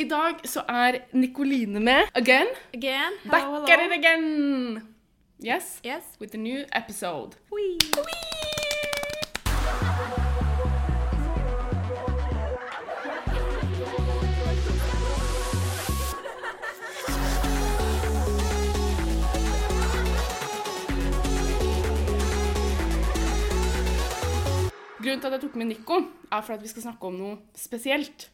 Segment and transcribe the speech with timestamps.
[0.00, 2.46] I dag så er Nikoline med again.
[2.74, 3.12] Again.
[3.30, 4.82] Back Hello, at it again.
[5.46, 6.02] Yes, Yes.
[6.20, 7.36] with a new episode.
[7.52, 7.78] Wee!
[25.00, 25.94] Grunnen til at jeg tok med Nico,
[26.32, 28.28] er for at vi skal snakke om noe spesielt.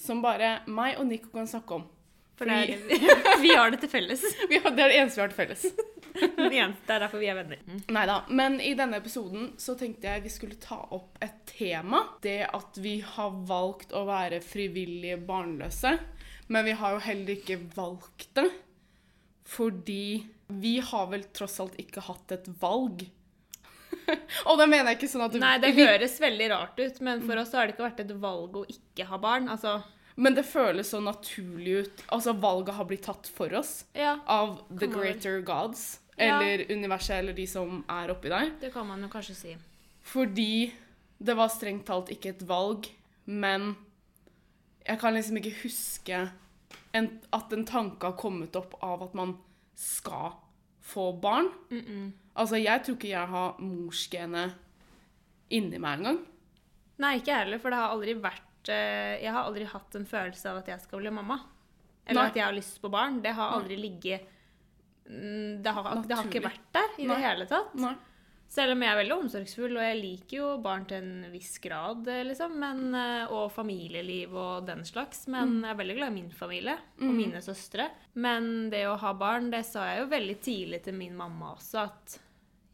[0.00, 1.88] Som bare meg og Nico kan snakke om.
[2.40, 2.70] For er,
[3.44, 4.22] vi har det til felles.
[4.48, 5.66] Vi har, det er det eneste vi har til felles.
[6.10, 7.60] Det eneste det er derfor vi er venner.
[7.94, 12.00] Neida, Men i denne episoden så tenkte jeg vi skulle ta opp et tema.
[12.24, 15.92] Det at vi har valgt å være frivillige barnløse.
[16.50, 18.48] Men vi har jo heller ikke valgt det.
[19.46, 20.02] Fordi
[20.50, 23.06] vi har vel tross alt ikke hatt et valg.
[24.48, 27.24] og da mener jeg ikke sånn at du Nei, det høres veldig rart ut, men
[27.26, 29.48] for oss har det ikke vært et valg å ikke ha barn.
[29.52, 29.78] Altså,
[30.20, 32.04] Men det føles så naturlig ut.
[32.12, 34.94] Altså valget har blitt tatt for oss ja, av the vel.
[34.98, 36.00] greater gods.
[36.20, 36.36] Ja.
[36.36, 38.50] Eller universet, eller de som er oppi der.
[38.60, 39.54] det kan man jo kanskje si.
[40.10, 40.72] Fordi
[41.20, 42.88] det var strengt talt ikke et valg,
[43.24, 43.74] men
[44.84, 46.20] jeg kan liksom ikke huske
[46.96, 49.36] en, at en tanke har kommet opp av at man
[49.78, 50.34] skal
[50.84, 51.50] få barn.
[52.38, 54.58] Altså, jeg tror ikke jeg har morsgenet
[55.50, 56.20] inni meg engang.
[57.00, 60.06] Nei, ikke jeg heller, for det har aldri vært eh, Jeg har aldri hatt en
[60.06, 61.40] følelse av at jeg skal bli mamma.
[62.06, 62.28] Eller Nei.
[62.30, 63.18] at jeg har lyst på barn.
[63.24, 64.28] Det har aldri ligget
[65.08, 67.14] mm, det har, det har ikke vært der i Nei.
[67.14, 67.74] det hele tatt.
[67.80, 67.94] Nei.
[68.50, 72.00] Selv om jeg er veldig omsorgsfull, og jeg liker jo barn til en viss grad,
[72.10, 76.16] eh, liksom, men, eh, og familieliv og den slags, men jeg er veldig glad i
[76.16, 77.86] min familie og mine søstre.
[78.18, 81.84] Men det å ha barn, det sa jeg jo veldig tidlig til min mamma også,
[81.84, 82.18] at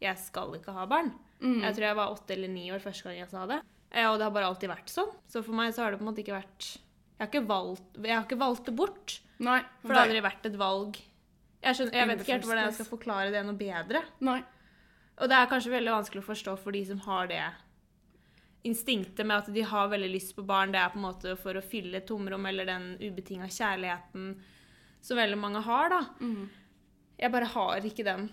[0.01, 1.13] jeg skal ikke ha barn.
[1.61, 3.61] Jeg tror jeg var åtte eller ni år første gang jeg sa det.
[3.91, 5.13] Eh, Og det har bare alltid vært sånn.
[5.29, 6.79] Så for meg så har det på en måte ikke vært
[7.19, 9.19] Jeg har ikke valgt, har ikke valgt det bort.
[9.37, 9.61] Nei.
[9.81, 10.97] For det har aldri vært et valg.
[11.61, 14.01] Jeg, skjønner, jeg vet ikke helt hvordan jeg skal forklare det noe bedre.
[14.21, 14.43] Nei.
[15.17, 17.45] Og det er kanskje veldig vanskelig å forstå for de som har det
[18.67, 20.73] instinktet med at de har veldig lyst på barn.
[20.73, 24.33] Det er på en måte for å fylle tomrom eller den ubetinga kjærligheten
[25.01, 26.01] som veldig mange har, da.
[26.19, 26.49] Mm.
[27.17, 28.27] Jeg bare har ikke den.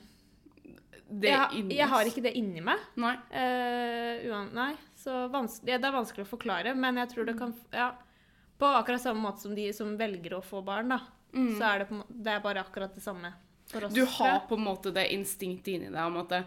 [1.04, 2.81] Det Jeg, jeg har ikke det inni meg.
[3.00, 3.14] Nei.
[3.30, 7.92] Uh, nei, så ja, det er vanskelig å forklare, men jeg tror det kan Ja.
[8.54, 11.00] På akkurat samme måte som de som velger å få barn, da.
[11.34, 13.32] Så er det, på, det er bare akkurat det samme
[13.66, 13.94] for oss.
[13.94, 16.42] Du har på en måte det instinktet inni deg om at det,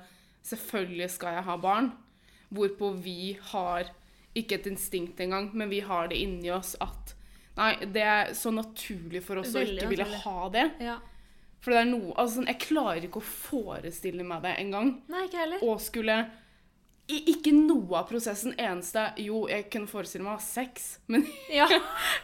[0.48, 1.92] selvfølgelig skal jeg ha barn.
[2.54, 3.92] Hvorpå vi har
[4.38, 7.16] ikke et instinkt engang, men vi har det inni oss at
[7.58, 10.66] Nei, det er så naturlig for oss å ikke ville ha det.
[10.78, 11.00] Ja.
[11.58, 14.92] For det er noe Altså, jeg klarer ikke å forestille meg det engang.
[15.66, 16.20] Og skulle
[17.08, 18.54] i, Ikke noe av prosessen.
[18.60, 21.24] Eneste Jo, jeg kunne forestille meg sex, men,
[21.60, 21.68] Ja.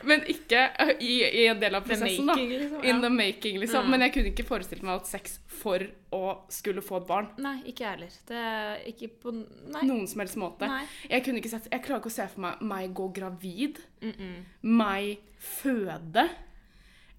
[0.04, 2.58] men ikke uh, i, i en del av prosessen, making, da.
[2.64, 3.02] liksom, In ja.
[3.06, 3.86] the making, liksom.
[3.86, 3.94] Mm.
[3.96, 7.30] Men jeg kunne ikke forestille meg ha sex for å skulle få et barn.
[7.42, 8.18] Nei, ikke jeg heller.
[8.28, 9.86] Det er ikke på Nei.
[9.88, 10.68] Noen som helst måte.
[10.70, 10.84] Nei.
[11.10, 14.12] Jeg, kunne ikke sett, jeg klarer ikke å se for meg meg gå gravid, Mm
[14.12, 14.40] -mm.
[14.68, 16.28] meg føde,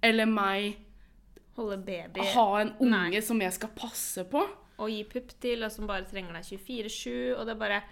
[0.02, 0.76] eller meg
[1.56, 3.20] Holde baby ha en unge Nei.
[3.22, 4.42] som jeg skal passe på.
[4.78, 7.34] Og gi pupp til, og som bare trenger deg 24-7.
[7.38, 7.82] Og det er bare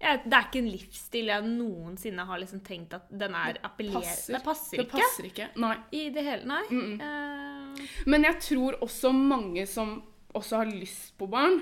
[0.00, 4.00] jeg, Det er ikke en livsstil jeg noensinne har liksom tenkt at den er appellerende.
[4.06, 4.32] Passer.
[4.36, 4.84] Det passer ikke.
[4.84, 5.48] Det passer ikke.
[5.60, 5.74] Nei.
[5.92, 6.62] I det hele Nei.
[6.70, 7.00] Mm-mm.
[7.00, 7.82] Uh...
[8.06, 10.02] Men jeg tror også mange som
[10.34, 11.60] også har lyst på barn,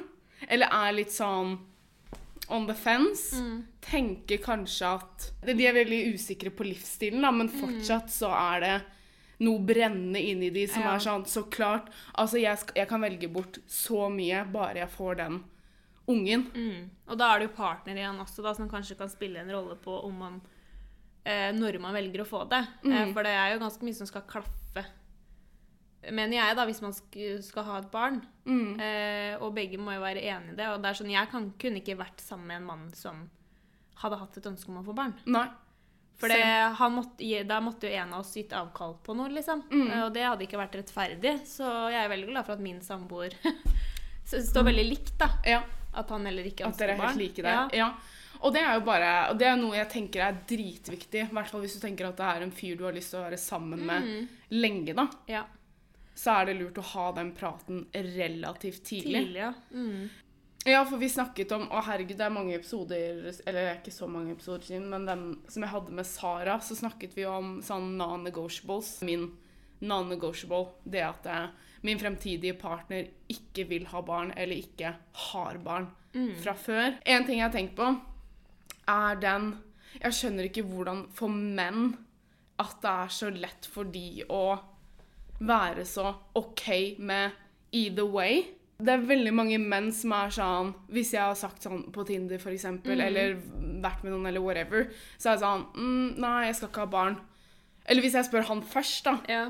[0.48, 1.56] eller er litt sånn
[2.50, 3.64] on the fence, Mm.
[3.82, 7.38] tenker kanskje at De er veldig usikre på livsstilen, da, Mm.
[7.38, 8.82] men fortsatt så er det
[9.40, 10.94] noe brennende inni de som Ja.
[10.94, 11.88] er sånn Så klart.
[12.16, 15.44] Altså, jeg, jeg kan velge bort så mye bare jeg får den
[16.08, 16.50] ungen.
[16.54, 16.90] mm.
[17.08, 19.76] Og da er det jo partner igjen også, da, som kanskje kan spille en rolle
[19.76, 20.40] på om man
[21.24, 22.66] eh, Når man velger å få det.
[22.84, 23.12] Eh, Mm.
[23.12, 24.84] for det er jo ganske mye som skal klaffe.
[26.10, 28.20] Mener jeg, da, hvis man sk skal ha et barn.
[28.46, 28.80] Mm.
[28.80, 30.68] Eh, og begge må jo være enig i det.
[30.72, 33.24] Og det er sånn, jeg kan, kunne ikke vært sammen med en mann som
[33.96, 35.14] hadde hatt et ønske om å få barn.
[35.26, 35.48] Nei.
[36.18, 39.62] For da måtte jo en av oss gitt avkall på noe, liksom.
[39.70, 39.90] Mm.
[39.90, 41.34] Eh, Og det hadde ikke vært rettferdig.
[41.46, 43.36] Så jeg er veldig glad for at min samboer
[44.26, 45.28] står veldig likt, da.
[45.46, 45.62] Ja.
[45.94, 47.08] At han heller ikke At ønsker dere er barn.
[47.14, 47.52] helt like der.
[47.54, 47.68] Ja.
[47.72, 47.90] Ja.
[48.40, 51.22] Og det er jo bare Og det er noe jeg tenker er dritviktig.
[51.24, 53.18] I hvert fall hvis du tenker at det er en fyr du har lyst til
[53.22, 54.28] å være sammen med Mm.
[54.50, 55.08] lenge, da.
[55.26, 55.44] ja.
[56.18, 59.20] Så er det lurt å ha den praten relativt tidlig.
[59.22, 59.52] Tidlig, ja.
[59.70, 60.08] Mm.
[60.66, 63.94] Ja, for vi snakket om Å, herregud, det er mange episoder Eller det er ikke
[63.94, 67.58] så mange episoder siden, men den som jeg hadde med Sara, så snakket vi om
[67.64, 68.98] sånn non-negotiables.
[69.06, 69.30] Min
[69.78, 71.46] non-negotiable, det at eh,
[71.86, 74.96] min fremtidige partner ikke vil ha barn, eller ikke
[75.30, 75.86] har barn
[76.42, 76.98] fra før.
[77.06, 77.92] En ting jeg har tenkt på,
[78.88, 79.56] er den
[80.02, 81.94] Jeg skjønner ikke hvordan for menn
[82.60, 84.58] at det er så lett for de å
[85.38, 87.32] være så OK med
[87.72, 88.42] either way.
[88.78, 92.38] Det er veldig mange menn som er sånn Hvis jeg har sagt sånn på Tinder,
[92.38, 93.32] for eksempel, eller
[93.82, 94.84] vært med noen, eller whatever,
[95.18, 97.16] så er det sånn mm, Nei, jeg skal ikke ha barn.
[97.88, 99.40] Eller hvis jeg spør han først, da, Ja.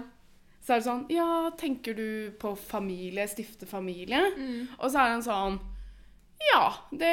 [0.65, 1.27] så er det sånn Ja,
[1.61, 3.27] tenker du på familie?
[3.29, 4.23] Stifte familie?
[4.79, 5.61] Og så er han sånn
[6.49, 6.63] Ja,
[6.97, 7.13] det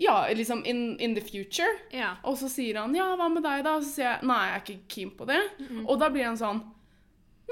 [0.00, 1.68] Ja, liksom in, in the future.
[1.92, 2.14] Ja.
[2.24, 3.76] Og så sier han 'ja, hva med deg', da?
[3.76, 5.84] Og så sier jeg 'nei, jeg er ikke keen på det'.
[5.88, 6.64] Og da blir han sånn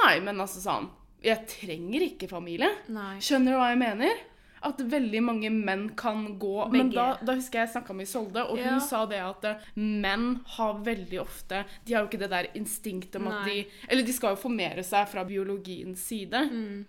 [0.00, 0.88] 'nei, men altså sånn
[1.22, 2.70] Jeg trenger ikke familie'.
[2.88, 3.18] Nei.
[3.20, 4.20] Skjønner du hva jeg mener?
[4.64, 8.44] At veldig mange menn kan gå Men da, da husker jeg jeg snakka med Isolde,
[8.48, 8.78] og hun Ja.
[8.78, 13.16] sa det at eh, menn har veldig ofte De har jo ikke det der instinktet
[13.16, 16.84] om at de Eller de skal jo formere seg fra biologiens side, Mm.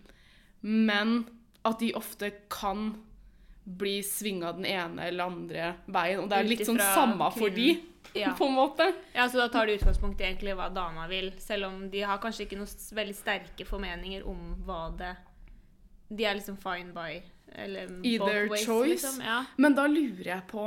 [0.62, 1.26] men
[1.66, 2.96] at de ofte kan
[3.66, 6.20] bli svinga den ene eller andre veien.
[6.20, 7.78] Og det er litt sånn samme for de,
[8.14, 8.34] Ja.
[8.38, 8.94] på en måte.
[9.14, 12.22] ja, så da tar de utgangspunkt i egentlig hva dama vil, selv om de har
[12.22, 15.16] kanskje ikke noen veldig sterke formeninger om hva det
[16.14, 17.22] De er liksom fine by
[17.54, 18.90] eller Either ways, choice.
[18.90, 19.22] liksom.
[19.22, 19.44] Ja.
[19.58, 20.64] Men da lurer jeg på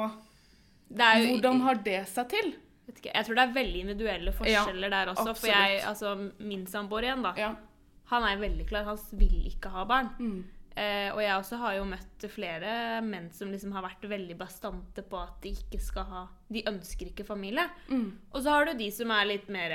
[0.88, 2.52] Det jo, hvordan har det seg til?
[2.87, 5.32] vet ikke, Jeg tror det er veldig individuelle forskjeller der også.
[5.34, 7.32] For jeg, altså, min samboer igjen, da.
[7.38, 7.54] Ja.
[8.12, 8.87] Han er veldig klar.
[8.87, 10.12] Han vil ikke ha barn.
[10.20, 10.44] Mm.
[10.76, 15.00] Eh, og jeg også har jo møtt flere menn som liksom har vært veldig bastante
[15.08, 17.64] på at de ikke skal ha De ønsker ikke familie.
[17.88, 18.11] Mm.
[18.34, 19.73] Og så har du de som er litt mer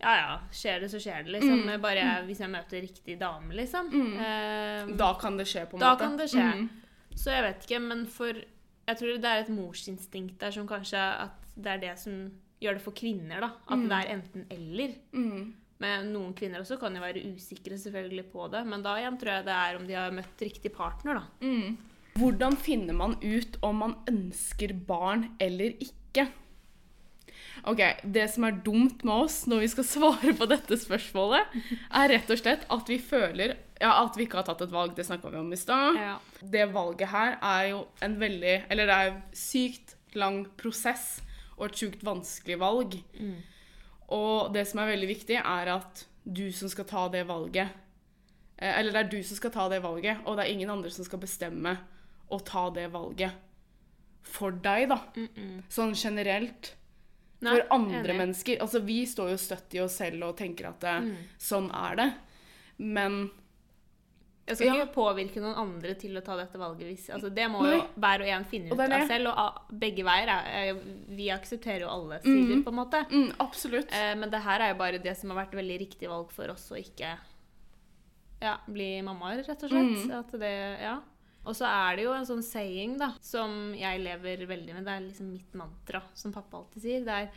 [0.00, 1.60] Ja ja, skjer det, så skjer det, liksom.
[1.68, 1.74] Mm.
[1.84, 3.92] Bare hvis jeg møter riktig dame, liksom.
[4.16, 6.06] Eh, Da kan det skje, på en Da måte.
[6.08, 6.48] kan det skje.
[6.54, 6.68] Mm.
[7.14, 8.32] Så jeg vet ikke, men for
[8.86, 12.30] Jeg tror det er et morsinstinkt der som kanskje At det er det som
[12.60, 13.50] gjør det for kvinner, da.
[13.68, 14.94] At det er enten-eller.
[15.12, 15.54] Mm.
[15.82, 18.62] Men noen kvinner også kan jo være usikre selvfølgelig på det.
[18.68, 21.24] Men da igjen tror jeg det er om de har møtt riktig partner, da.
[21.44, 21.76] Mm.
[22.14, 26.28] Hvordan finner man ut om man ønsker barn eller ikke?
[27.66, 31.56] Ok, Det som er dumt med oss når vi skal svare på dette spørsmålet,
[31.90, 34.94] er rett og slett at vi føler ja, at vi ikke har tatt et valg.
[34.94, 35.98] Det snakka vi om i stad.
[35.98, 36.14] Ja.
[36.40, 41.18] Det valget her er jo en veldig Eller det er en sykt lang prosess
[41.56, 42.96] og et sjukt vanskelig valg.
[44.08, 47.68] Og det som er veldig viktig, er at du som skal ta det valget
[48.58, 50.90] eh, Eller det er du som skal ta det valget, og det er ingen andre
[50.90, 51.76] som skal bestemme
[52.32, 53.32] å ta det valget
[54.24, 54.96] for deg, da.
[55.68, 56.70] Sånn generelt.
[57.44, 58.16] Nei, for andre enig.
[58.16, 58.56] mennesker.
[58.64, 61.16] Altså, vi står jo støtt i oss selv og tenker at det, Mm.
[61.38, 62.14] sånn er det.
[62.78, 63.30] Men
[64.44, 64.74] Jeg skal Ja.
[64.76, 66.86] ikke påvirke noen andre til å ta dette valget.
[66.90, 67.78] Hvis, altså det må Nei.
[67.78, 69.30] jo hver og en finne ut av selv.
[69.32, 72.64] Og begge veier er, er Vi aksepterer jo alle sider, mm.
[72.64, 73.00] på en måte.
[73.10, 73.92] mm, absolutt.
[73.92, 76.52] Eh, men det her er jo bare det som har vært veldig riktig valg for
[76.52, 77.16] oss å ikke
[78.42, 80.04] ja, bli mammaer, rett og slett.
[80.04, 80.14] Mm.
[80.18, 81.00] At det, ja.
[81.44, 84.84] Og så er det jo en sånn saying da, som jeg lever veldig med.
[84.84, 87.04] Det er liksom mitt mantra, som pappa alltid sier.
[87.04, 87.30] Det er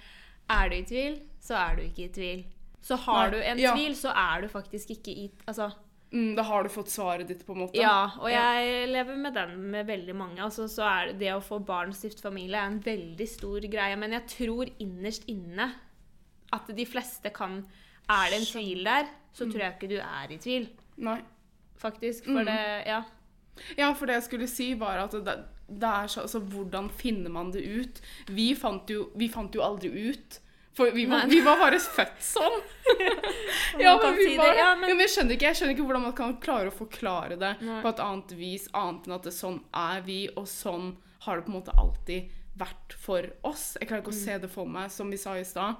[0.47, 2.45] er du i tvil, så er du ikke i tvil.
[2.87, 3.73] Så har Nei, du en ja.
[3.75, 5.71] tvil, så er du faktisk ikke i Altså,
[6.13, 7.75] Mm, da har du fått svaret ditt, på en måte.
[7.75, 8.53] ja, og Ja.
[8.61, 10.37] jeg lever med den med veldig mange.
[10.39, 13.97] Altså, så er det, det å få barn stifte familie er en veldig stor greie.
[13.97, 15.73] Men jeg tror innerst inne
[16.53, 17.65] at de fleste kan
[18.09, 21.21] Er det en tvil der, så tror jeg ikke du er i tvil, Nei.
[21.77, 22.23] faktisk.
[22.23, 22.45] For Mm.
[22.45, 23.03] det Ja.
[23.77, 25.25] Ja, for det jeg skulle si, var at det,
[25.67, 28.01] det er så Altså, hvordan finner man det ut?
[28.27, 30.39] Vi fant jo, vi fant jo aldri ut.
[30.77, 32.59] For vi var, vi var bare født sånn.
[33.81, 36.35] Ja, men, vi var, Ja, men jeg skjønner ikke Jeg skjønner ikke hvordan man kan
[36.43, 37.79] klare å forklare det Nei.
[37.83, 40.91] på et annet vis, annet enn at det, sånn er vi, og sånn
[41.25, 43.65] har det på en måte alltid vært for oss.
[43.79, 44.23] Jeg klarer ikke å Mm.
[44.25, 45.75] se det for meg, som vi sa i stad.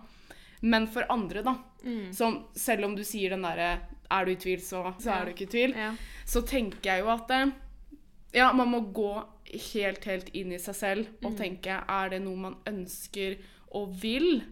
[0.61, 1.53] Men for andre, da.
[1.85, 2.11] Mm.
[2.13, 5.15] Som, selv om du sier den derre Er du i tvil, så, så Ja.
[5.21, 5.91] er du ikke i tvil Ja.
[6.25, 7.51] så tenker jeg jo at eh,
[8.33, 9.25] ja, man må gå
[9.73, 11.37] helt, helt inn i seg selv og Mm.
[11.37, 13.37] tenke er det noe man ønsker
[13.71, 14.43] og vil?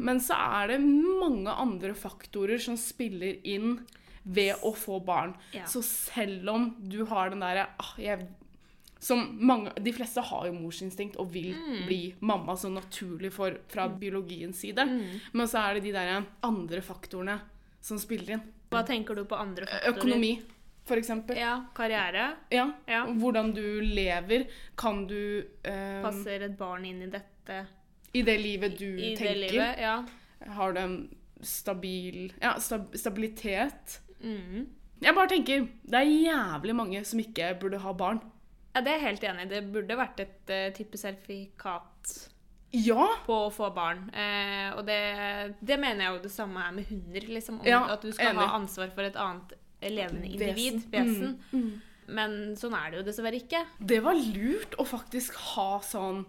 [0.00, 3.78] Men så er det mange andre faktorer som spiller inn
[4.22, 5.34] ved å få barn.
[5.56, 5.66] Ja.
[5.68, 8.26] Så selv om du har den derre ah, jeg
[9.00, 11.86] som mange, De fleste har jo morsinstinkt og vil Mm.
[11.86, 14.84] bli mamma så naturlig for, fra biologiens side.
[14.84, 15.20] Mm.
[15.32, 17.38] Men så er det de der andre faktorene
[17.80, 18.42] som spiller inn.
[18.70, 19.96] Hva tenker du på andre faktorer?
[19.96, 20.42] Økonomi,
[20.86, 21.36] eksempel.
[21.38, 21.64] Ja.
[21.74, 22.36] Karriere.
[22.50, 22.72] Ja.
[22.86, 23.06] Ja.
[23.06, 24.46] Hvordan du lever.
[24.76, 27.66] Kan du eh, Passer et barn inn i dette
[28.14, 29.78] I det livet du i det tenker, livet?
[29.78, 30.04] Ja.
[30.56, 30.96] har du en
[31.42, 34.00] stabil Ja, stab stabilitet.
[34.20, 34.66] Mm.
[35.00, 38.20] Jeg bare tenker det er jævlig mange som ikke burde ha barn.
[38.74, 39.48] Ja, det er jeg helt enig i.
[39.54, 42.12] Det burde vært et uh, type sertifikat
[42.76, 43.06] Ja!
[43.26, 44.04] på å få barn.
[44.14, 44.98] Eh, og det,
[45.60, 47.26] det mener jeg jo det samme er med hunder.
[47.34, 48.44] Liksom, om Ja, at du skal enig.
[48.46, 50.92] ha ansvar for et annet levende individ, Vesen.
[50.92, 51.38] vesen.
[51.52, 51.80] Mm, mm.
[52.14, 53.64] Men sånn er det jo dessverre ikke.
[53.80, 56.24] Det var lurt å faktisk ha sånn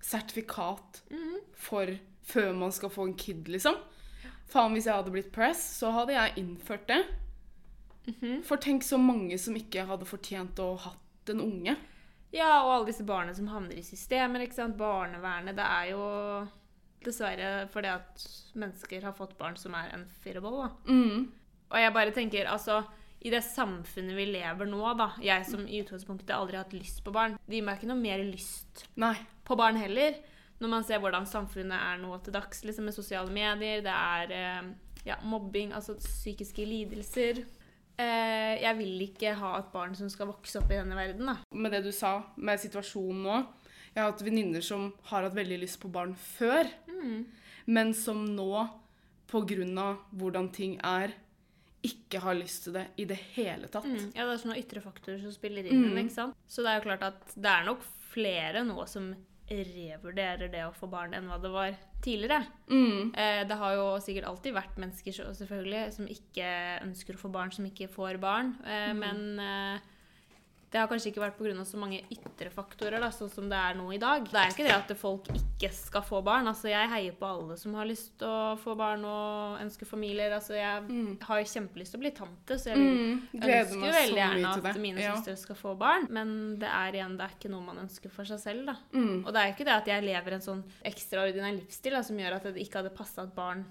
[0.00, 1.40] sertifikat Mhm.
[1.54, 1.86] for
[2.24, 3.74] før man skal få en kid, liksom.
[4.48, 7.06] Faen, hvis jeg hadde blitt press, så hadde jeg innført det.
[8.06, 8.42] Mhm.
[8.44, 11.76] For tenk så mange som ikke hadde fortjent å ha hatt en unge.
[12.32, 14.76] Ja, og alle disse barna som havner i systemer, ikke sant.
[14.76, 15.56] Barnevernet.
[15.56, 16.48] Det er jo
[17.04, 20.92] dessverre fordi at mennesker har fått barn som er unfearable, da.
[20.92, 21.30] Mm.
[21.70, 22.84] Og jeg bare tenker, altså
[23.20, 27.02] i det samfunnet vi lever nå, da Jeg som i utgangspunktet aldri har hatt lyst
[27.04, 29.14] på barn, det gir meg ikke noe mer lyst Nei.
[29.44, 30.16] på barn heller.
[30.60, 34.34] Når man ser hvordan samfunnet er nå til dags, liksom med sosiale medier, det er
[34.36, 34.72] eh,
[35.08, 37.44] ja, mobbing, altså psykiske lidelser.
[38.00, 41.38] Eh, jeg vil ikke ha et barn som skal vokse opp i denne verden, da.
[41.56, 43.38] Med det du sa, med situasjonen nå.
[43.90, 46.68] Jeg har hatt venninner som har hatt veldig lyst på barn før,
[47.66, 48.66] men som nå,
[49.30, 51.16] på grunn av hvordan ting er,
[51.86, 53.88] ikke har lyst til det i det hele tatt.
[53.88, 54.12] Mm.
[54.14, 55.86] Ja, det er sånne ytre faktorer som spiller inn.
[55.90, 55.98] Mm.
[56.04, 56.38] ikke sant?
[56.50, 59.12] Så det er jo klart at det er nok flere nå som
[59.50, 61.72] revurderer det å få barn enn hva det var
[62.04, 62.44] tidligere.
[62.70, 63.10] Mm.
[63.18, 66.50] Eh, det har jo sikkert alltid vært mennesker selvfølgelig som ikke
[66.86, 68.54] ønsker å få barn, som ikke får barn.
[68.64, 69.88] Eh, Men eh,
[70.70, 71.64] det har kanskje ikke vært pga.
[71.66, 74.22] så mange ytre faktorer, da, sånn som det er nå i dag.
[74.30, 76.46] Det er ikke det at folk ikke skal få barn.
[76.46, 80.30] Altså, jeg heier på alle som har lyst til å få barn og ønsker familier.
[80.36, 83.20] Altså, jeg har jo kjempelyst til å bli tante, så jeg Mm.
[83.34, 85.14] Ønsker jo veldig gjerne at mine Ja.
[85.16, 88.24] søstre skal få barn, men det er igjen, det er ikke noe man ønsker for
[88.24, 88.76] seg selv, da.
[88.92, 89.26] Mm.
[89.26, 92.16] Og det er jo ikke det at jeg lever en sånn ekstraordinær livsstil da, som
[92.16, 93.64] gjør at det ikke hadde passa et barn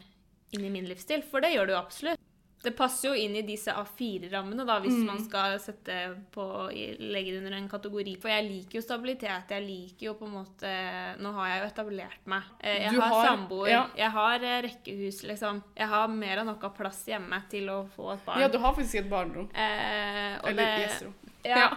[0.51, 2.19] inn i min livsstil, for det gjør det jo absolutt.
[2.61, 5.05] Det passer jo inn i disse A4-rammene, da, hvis Mm.
[5.07, 6.43] man skal sette på,
[6.99, 8.17] legge det under en kategori.
[8.19, 9.47] For jeg liker jo stabilitet.
[9.49, 10.73] Jeg liker jo på en måte
[11.21, 12.43] Nå har jeg jo etablert meg.
[12.59, 13.69] Eh, Jeg har, har- samboer.
[13.69, 13.85] ja.
[13.95, 15.63] Jeg har eh, rekkehus, liksom.
[15.77, 18.39] Jeg har mer enn nok av plass hjemme til å få et barn.
[18.41, 19.49] Ja, du har faktisk et barnerom.
[19.55, 21.13] Eh, Eller det- gjesterom.
[21.45, 21.69] ja.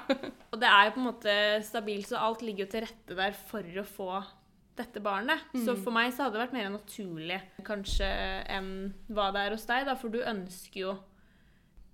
[0.53, 3.31] Og det er jo på en måte stabilt, så alt ligger jo til rette der
[3.33, 4.25] for å få
[4.79, 5.43] dette barnet.
[5.53, 8.09] Så for meg så hadde det vært mer naturlig kanskje
[8.53, 8.71] enn
[9.13, 10.99] hva det er hos deg, da, for du ønsker jo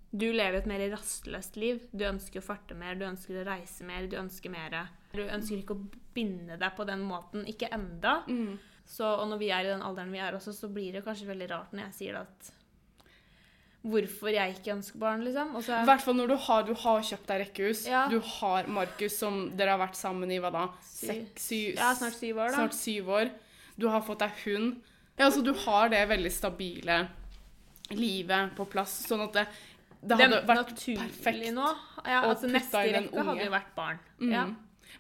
[0.08, 1.82] Du lever et mer rastløst liv.
[1.92, 4.78] Du ønsker å farte mer, du ønsker å reise mer, du ønsker mer.
[5.12, 7.44] Du ønsker ikke å binde deg på den måten.
[7.44, 8.23] Ikke enda.
[8.25, 8.56] Mm.
[8.88, 11.28] Så, og når vi er i den alderen vi er også, så blir det kanskje
[11.28, 12.49] veldig rart når jeg sier at
[13.87, 15.52] Hvorfor jeg ikke ønsker barn, liksom.
[15.62, 17.85] Så I hvert fall når du har, du har kjøpt deg rekkehus.
[17.87, 18.06] Ja.
[18.11, 20.64] Du har Markus, som dere har vært sammen i hva da?
[20.82, 22.56] Seks, syv, Ja, snart syv år, da.
[22.58, 23.30] snart syv år.
[23.78, 24.80] Du har fått deg hund.
[25.16, 26.99] Ja, altså du har det veldig stabile
[27.94, 29.44] livet på plass, sånn at det,
[30.02, 31.52] det det hadde vært perfekt.
[31.54, 31.68] nå.
[32.04, 34.00] Ja, altså Neste inn en rekke hadde jo vært barn.
[34.20, 34.32] Mm.
[34.35, 34.47] Ja,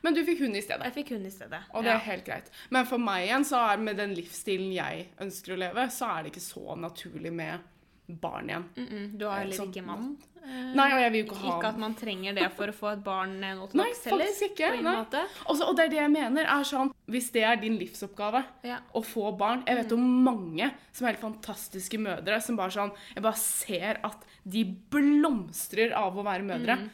[0.04, 0.84] Men du fikk hund i stedet.
[0.86, 1.60] jeg fikk hund i stedet.
[1.74, 1.96] Og det ja.
[1.98, 2.50] er helt greit.
[2.70, 6.22] Men for meg igjen, så er med den livsstilen jeg ønsker å leve, så er
[6.22, 7.66] det ikke så naturlig med
[8.08, 8.64] barn igjen.
[8.76, 9.18] Mm -mm.
[9.18, 10.16] Du har heller Sånn- ikke mann.
[10.44, 12.72] Eh, Nei, og jeg vil jo ikke ha Ikke at man trenger det for å
[12.72, 14.24] få et barn eh, nå til Nei, dags heller.
[14.24, 15.04] faktisk ikke, nei.
[15.46, 18.78] Også, og det er det jeg mener, er sånn Hvis det er din livsoppgave Ja.
[18.94, 22.92] å få barn Jeg vet om mange som er helt fantastiske mødre, som bare sånn
[23.14, 26.90] Jeg bare ser at de blomstrer av å være mødre.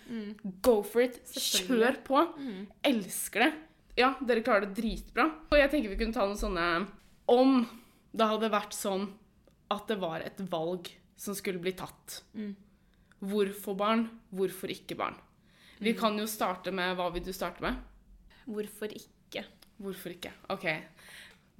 [0.63, 1.21] Go for it.
[1.25, 2.29] Kjør på.
[2.83, 3.53] Elsker det.
[3.97, 5.27] Ja, dere klarer det dritbra.
[5.53, 6.87] Og jeg tenker vi kunne ta noen sånne
[7.29, 7.67] Om
[8.15, 9.09] det hadde vært sånn
[9.71, 12.23] at det var et valg som skulle bli tatt.
[13.25, 14.07] Hvorfor barn?
[14.35, 15.15] Hvorfor ikke barn?
[15.81, 17.77] Vi kan jo starte med Hva vil du starte med?
[18.47, 19.45] Hvorfor ikke?
[19.81, 20.31] Hvorfor ikke?
[20.55, 20.67] OK.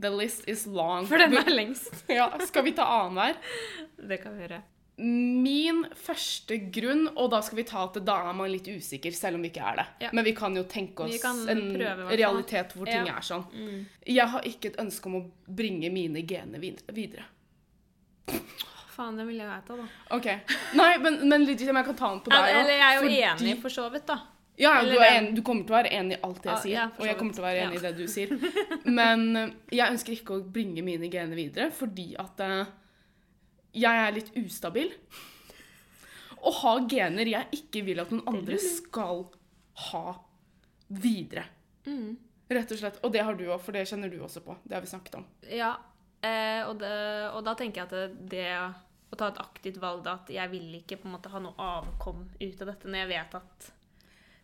[0.01, 1.07] The list is long.
[1.07, 2.05] For den er lengst.
[2.11, 3.37] Ja, skal vi ta annenhver?
[4.11, 4.63] Det kan vi gjøre.
[4.97, 9.35] Min første grunn, og da skal vi ta at da er man litt usikker, selv
[9.41, 9.87] om vi ikke er det.
[10.07, 10.11] Ja.
[10.15, 13.17] Men vi kan jo tenke oss en prøve, realitet hvor ting Ja.
[13.19, 13.43] er sånn.
[13.51, 13.81] Mm.
[14.07, 17.27] Jeg har ikke et ønske om å bringe mine gener vid- videre.
[18.95, 19.87] Faen, det vil jeg vite, da.
[20.17, 20.29] OK.
[20.79, 23.25] Nei, men, men legit, jeg kan ta den på deg Eller jeg er jo fordi-
[23.33, 24.21] enig, for så vidt, da.
[24.57, 26.75] Ja, du, den- du kommer til å være enig i alt jeg sier.
[26.77, 28.35] ja, og jeg kommer til å være enig i det du sier.
[29.01, 32.61] Men eh, jeg ønsker ikke å bringe mine gener videre, fordi at eh,
[33.83, 34.93] jeg er litt ustabil.
[36.45, 39.25] Å ha gener jeg ikke vil at noen andre skal
[39.91, 40.05] ha
[40.93, 41.47] videre.
[41.89, 42.13] Mm.
[42.55, 42.99] Rett og slett.
[43.03, 44.55] Og det har du òg, for det kjenner du også på.
[44.63, 45.27] Det har vi snakket om.
[45.51, 45.73] Ja,
[46.25, 46.97] eh, og, det,
[47.35, 48.49] og da tenker jeg at det, det
[49.15, 51.55] å ta et aktivt valg da, at jeg vil ikke på en måte ha noe
[51.61, 53.73] avkom ut av dette når jeg vet at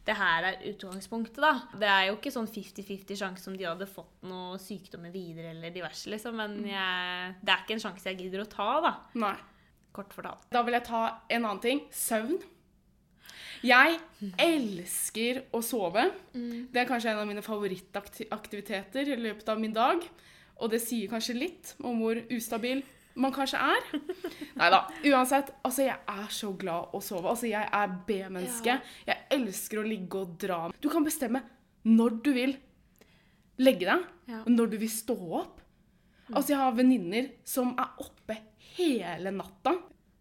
[0.07, 1.53] det her er utgangspunktet, da.
[1.77, 5.75] Det er jo ikke sånn 50-50 sjanse om de hadde fått noe sykdommer videre eller
[5.75, 8.95] diverse, liksom, men jeg, det er ikke en sjanse jeg gidder å ta, da.
[9.21, 9.35] Nei.
[9.95, 10.47] Kort fortalt.
[10.55, 11.85] Da vil jeg ta en annen ting.
[11.95, 12.39] Søvn.
[13.67, 13.99] Jeg
[14.41, 16.07] elsker å sove.
[16.33, 20.07] Det er kanskje en av mine favorittaktiviteter i løpet av min dag.
[20.61, 22.83] Og det sier kanskje litt om hvor ustabil
[23.21, 23.87] man kanskje er.
[24.61, 24.83] Nei da.
[25.11, 27.29] Uansett, altså jeg er så glad å sove.
[27.33, 28.77] Altså jeg er B-menneske.
[29.09, 30.61] Jeg elsker å ligge og dra.
[30.81, 31.43] Du kan bestemme
[31.89, 32.57] når du vil
[33.61, 34.43] legge deg, Ja.
[34.45, 35.57] og når du vil stå opp.
[36.31, 38.37] Altså jeg har venninner som er oppe
[38.77, 39.75] hele natta.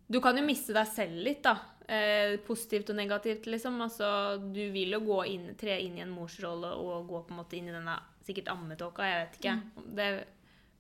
[0.10, 1.54] Du kan jo miste deg selv litt, da.
[1.90, 3.80] Eh, positivt og negativt, liksom.
[3.82, 7.40] Altså, du vil jo gå inn, tre inn i en morsrolle og gå på en
[7.40, 9.56] måte inn i denne sikkert ammetåka, jeg vet ikke.
[9.98, 10.10] Det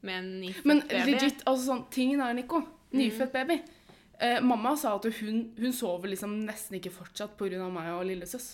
[0.05, 1.11] med en nyfødt Men baby.
[1.11, 2.61] legit, altså sånn, tingen er, Nico,
[2.95, 3.57] nyfødt baby.
[4.19, 7.69] Eh, mamma sa at hun, hun sover liksom nesten ikke fortsatt pga.
[7.71, 8.51] meg og lillesøs.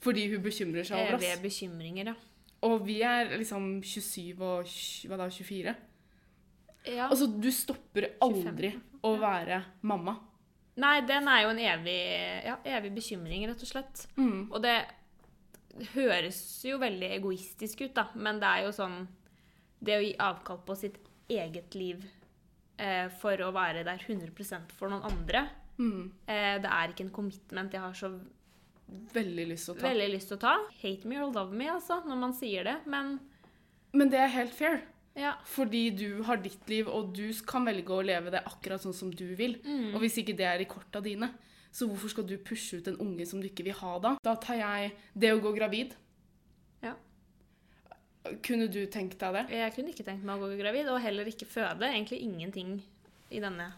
[0.00, 2.14] Fordi hun bekymrer seg over oss Det er bekymringer, ja.
[2.64, 4.66] Og vi er liksom 27 og
[5.08, 5.76] hva da, 24.
[6.88, 7.06] ja.
[7.08, 10.16] Altså, du stopper aldri 25, å være mamma.
[10.80, 11.96] Nei, den er jo en evig,
[12.46, 14.06] ja, evig bekymring, rett og slett.
[14.16, 14.46] Mm.
[14.50, 14.78] Og det
[15.94, 18.96] høres jo veldig egoistisk ut, da, men det er jo sånn
[19.80, 20.98] Det å gi avkall på sitt
[21.30, 22.02] eget liv
[22.80, 25.46] eh, for å være der 100% for noen andre,
[25.80, 26.10] Mm.
[26.28, 28.10] eh, det er ikke en commitment jeg har så
[29.14, 29.86] Veldig lyst til å ta.
[29.86, 30.52] veldig lyst til å ta.
[30.82, 33.18] Hate me or love me, altså, når man sier det, men
[33.94, 34.82] Men det er helt fair.
[35.18, 35.34] Ja.
[35.48, 39.10] Fordi du har ditt liv, og du kan velge å leve det akkurat sånn som
[39.10, 39.58] du vil.
[39.64, 39.94] Mm.
[39.94, 41.32] Og hvis ikke det er i korta dine,
[41.70, 44.14] så hvorfor skal du pushe ut en unge som du ikke vil ha da?
[44.26, 45.94] Da tar jeg det å gå gravid.
[46.82, 46.96] Ja.
[48.46, 49.44] Kunne du tenkt deg det?
[49.54, 51.90] Jeg kunne ikke tenkt meg å gå gravid, og heller ikke føde.
[51.90, 52.78] Egentlig ingenting
[53.30, 53.70] i denne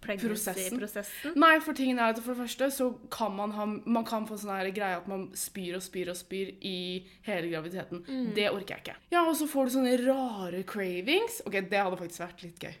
[0.00, 0.54] Prosessen.
[0.78, 1.34] pregnancy-prosessen.
[1.36, 4.38] Nei, for tingen er at for det første så kan man ha Man kan få
[4.38, 8.04] sånn her greie at man spyr og spyr og spyr i hele graviditeten.
[8.06, 8.34] Mm.
[8.34, 8.96] Det orker jeg ikke.
[9.10, 11.40] Ja, og så får du sånne rare cravings.
[11.46, 12.74] Ok, det hadde faktisk vært litt gøy.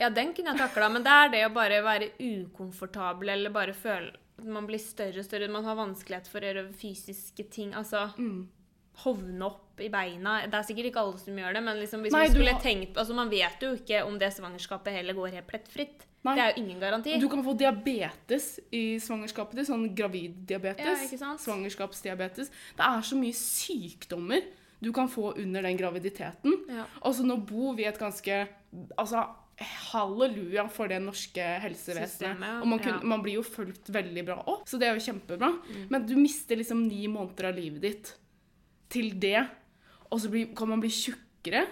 [0.00, 3.72] Ja, den kunne jeg takla, men det er det å bare være ukomfortabel eller bare
[3.76, 7.72] føle at man blir større og større, man har vanskelighet for å gjøre fysiske ting.
[7.72, 8.48] Altså Mm.
[9.04, 10.46] hovne opp i beina.
[10.46, 12.60] Det er sikkert ikke alle som gjør det, men liksom hvis Nei, man skulle har-
[12.62, 16.06] tenkt Altså, man vet jo ikke om det svangerskapet heller går helt plettfritt.
[16.24, 16.34] Nei.
[16.34, 17.20] Det er jo ingen garanti.
[17.20, 19.66] Du kan få diabetes i svangerskapet ditt.
[19.68, 21.12] Sånn graviddiabetes.
[21.20, 21.36] Ja.
[21.38, 22.48] Svangerskapsdiabetes.
[22.76, 24.42] Det er så mye sykdommer
[24.82, 26.52] du kan få under den graviditeten.
[26.68, 26.84] Ja.
[27.02, 28.48] Altså, bor vi et ganske
[28.98, 29.22] Altså,
[29.92, 32.40] halleluja for det norske helsevesenet.
[32.44, 32.60] Ja.
[32.60, 33.00] Og man, kunne, Ja.
[33.02, 33.08] Mm.
[33.08, 35.50] man blir jo fulgt veldig bra opp, så det er jo kjempebra.
[35.90, 38.14] Men du mister liksom ni måneder av livet ditt
[38.90, 39.48] til det,
[40.10, 41.64] og så blir, kan man bli tjukkere.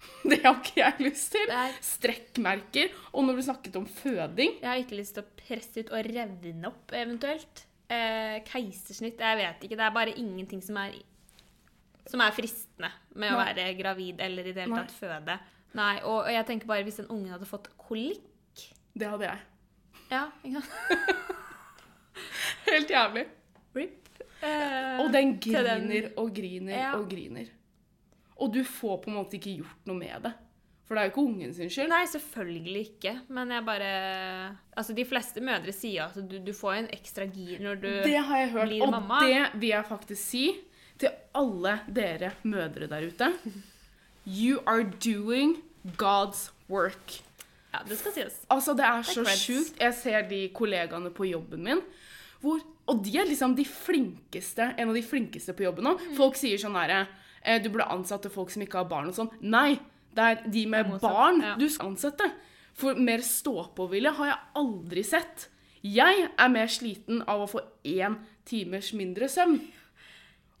[0.30, 1.50] Det har ikke jeg lyst til.
[1.52, 2.94] Er, Strekkmerker.
[3.12, 6.06] Og når du snakket om føding jeg har ikke lyst til å presse ut og
[6.08, 7.66] revne opp, eventuelt.
[7.90, 9.76] Eh, keisersnitt, jeg vet ikke.
[9.76, 10.94] Det er bare ingenting som er
[12.10, 15.36] som er fristende med å være gravid eller i det hele tatt føde.
[15.78, 18.64] Nei, og, og jeg tenker bare hvis en unge hadde fått kolikk
[18.98, 19.44] Det hadde jeg.
[20.10, 21.20] Ja, ikke sant?
[22.70, 23.24] Helt jævlig.
[23.76, 24.08] RIP.
[24.42, 26.92] Eh, Og den griner den- griner og griner Ja.
[26.98, 27.46] og griner.
[28.40, 30.32] Og du får på en måte ikke gjort noe med det.
[30.90, 31.90] For det er jo ikke ungen sin skyld.
[31.92, 33.12] Nei, selvfølgelig ikke.
[33.30, 33.90] Men jeg bare
[34.74, 38.00] Altså, de fleste mødre sier at du, du får en ekstra gir når du blir
[38.00, 38.08] mamma.
[38.08, 39.20] Det har jeg hørt, og mamma.
[39.22, 40.44] det vil jeg faktisk si
[41.00, 43.30] til alle dere mødre der ute.
[44.26, 45.60] You are doing
[45.96, 47.20] God's work.
[47.70, 48.42] Ja, det skal sies.
[48.50, 49.78] Altså, det er så sjukt.
[49.80, 51.80] Jeg ser de kollegaene på jobben min,
[52.42, 55.94] hvor, og de er liksom de flinkeste, en av de flinkeste på jobben nå.
[56.00, 56.14] Mm.
[56.18, 57.04] Folk sier sånn herre
[57.40, 59.30] Du burde ansette folk som ikke har barn og sånn.
[59.40, 59.78] Nei,
[60.16, 61.54] det er de med er barn ja.
[61.56, 62.26] du skal ansette.
[62.76, 65.48] For mer stå-på-vilje har jeg aldri sett.
[65.80, 69.56] Jeg er mer sliten av å få én timers mindre søvn.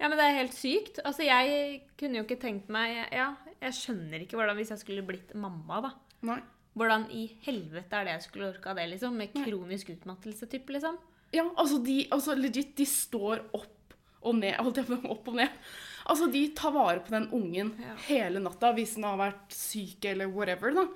[0.00, 1.02] Ja, men det er helt sykt.
[1.04, 5.04] Altså, jeg kunne jo ikke tenkt meg Ja, jeg skjønner ikke hvordan hvis jeg skulle
[5.04, 5.92] blitt mamma, da.
[6.30, 6.38] Nei.
[6.78, 9.18] Hvordan i helvete er det jeg skulle orka det, liksom?
[9.20, 10.96] Med kronisk utmattelse, typ, liksom?
[11.34, 14.56] Ja, altså de altså legit, de står opp og ned.
[14.56, 15.52] Holdt jeg på opp og ned.
[16.06, 17.94] Altså, de tar vare på den ungen Ja.
[18.08, 20.86] hele natta hvis den har vært syk eller whatever, da.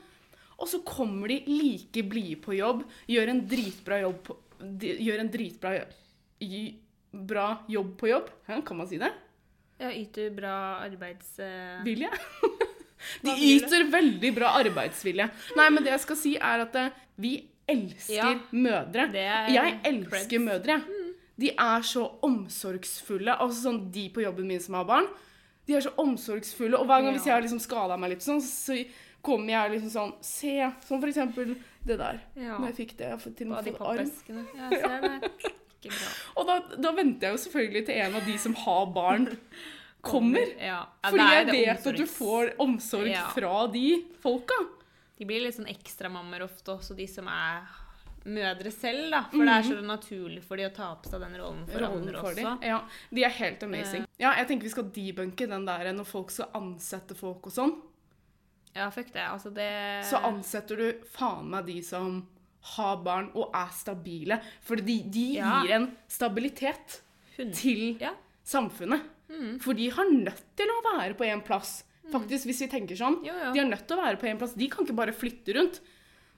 [0.58, 5.28] Og så kommer de like blide på jobb, gjør en dritbra jobb på, Gjør en
[5.28, 5.72] dritbra
[7.12, 8.30] bra jobb på jobb.
[8.46, 9.10] Hæ, kan man si det?
[9.78, 10.54] Ja, yter bra
[10.86, 11.34] arbeids...
[11.38, 11.82] Uh...
[11.84, 12.08] Vilje?
[13.24, 15.26] De yter veldig bra arbeidsvilje.
[15.58, 17.34] Nei, men det jeg skal si, er at eh, vi
[17.68, 19.08] elsker Ja, mødre.
[19.12, 20.38] Jeg elsker.
[20.40, 20.46] Mm.
[20.48, 20.78] mødre.
[21.40, 23.34] De er så omsorgsfulle.
[23.40, 25.08] Altså sånn de på jobben min som har barn.
[25.66, 26.78] De er så omsorgsfulle.
[26.78, 28.76] Og hver gang hvis jeg har liksom skada meg litt sånn, så
[29.24, 32.20] kommer jeg liksom sånn Se, som for eksempel det der.
[32.36, 32.58] Ja.
[32.58, 33.10] Når jeg fikk det.
[33.10, 34.12] Jeg har til og med fått arm.
[34.54, 35.32] Ja, jeg ser det.
[35.80, 36.12] Ikke bra.
[36.38, 39.28] Og da, da venter jeg jo selvfølgelig til en av de som har barn,
[40.04, 40.54] kommer.
[40.60, 40.82] Ja.
[40.84, 43.86] Ja, Fordi jeg vet vet at du får omsorg fra de
[44.22, 44.58] folka.
[45.16, 47.64] De blir litt sånn ekstramammer ofte også, de som er
[48.24, 49.22] mødre selv, da.
[49.30, 51.84] For det er så naturlig for de å ta på seg den rollen for Mhm.
[51.84, 52.60] rollen andre for også.
[52.60, 52.66] de.
[52.66, 52.80] Ja,
[53.12, 54.06] de er helt amazing.
[54.18, 57.74] Ja, jeg tenker vi skal debunke den der når folk skal ansette folk og sånn.
[58.74, 59.22] Ja, fuck det.
[59.22, 62.26] Altså, det Så ansetter du faen meg de som
[62.76, 64.40] har barn og er stabile.
[64.62, 65.62] For de, de Ja.
[65.62, 67.00] gir en stabilitet
[67.36, 67.54] 100.
[67.54, 68.14] til Ja.
[68.44, 69.02] samfunnet.
[69.30, 69.60] Mm.
[69.60, 71.84] For de har nødt til å være på én plass.
[72.10, 73.24] Faktisk, hvis vi tenker sånn.
[73.24, 73.52] Jo, jo.
[73.52, 74.54] De er nødt til å være på én plass.
[74.54, 75.80] De kan ikke bare flytte rundt.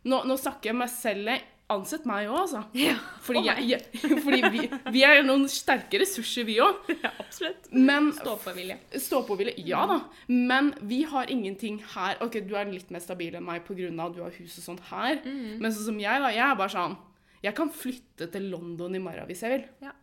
[0.04, 1.40] Nå, nå snakker jeg meg selv.
[1.66, 2.60] Ansett meg òg, altså.
[2.78, 2.94] Ja,
[3.26, 6.86] Fordi, oh, jeg, jeg, fordi vi, vi er noen sterke ressurser, vi òg.
[7.02, 7.66] ja absolutt.
[7.74, 8.76] Men Stå-på-vilje.
[9.02, 9.96] Stå på vilje, Ja da.
[10.30, 12.20] Men vi har ingenting her.
[12.22, 13.90] Ok, du er litt mer stabil enn meg pga.
[13.90, 15.18] at du har hus og sånt her.
[15.24, 15.58] Mm.
[15.58, 16.30] Men sånn som jeg, da.
[16.30, 16.96] Jeg er bare sånn
[17.42, 19.66] Jeg kan flytte til London i morgen hvis jeg vil.
[19.88, 19.96] Ja.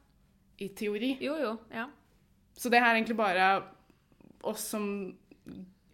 [0.59, 1.15] I teori.
[1.23, 1.57] Jo, jo.
[1.71, 1.87] Ja.
[2.59, 3.53] Så det her er egentlig bare
[4.43, 5.13] oss som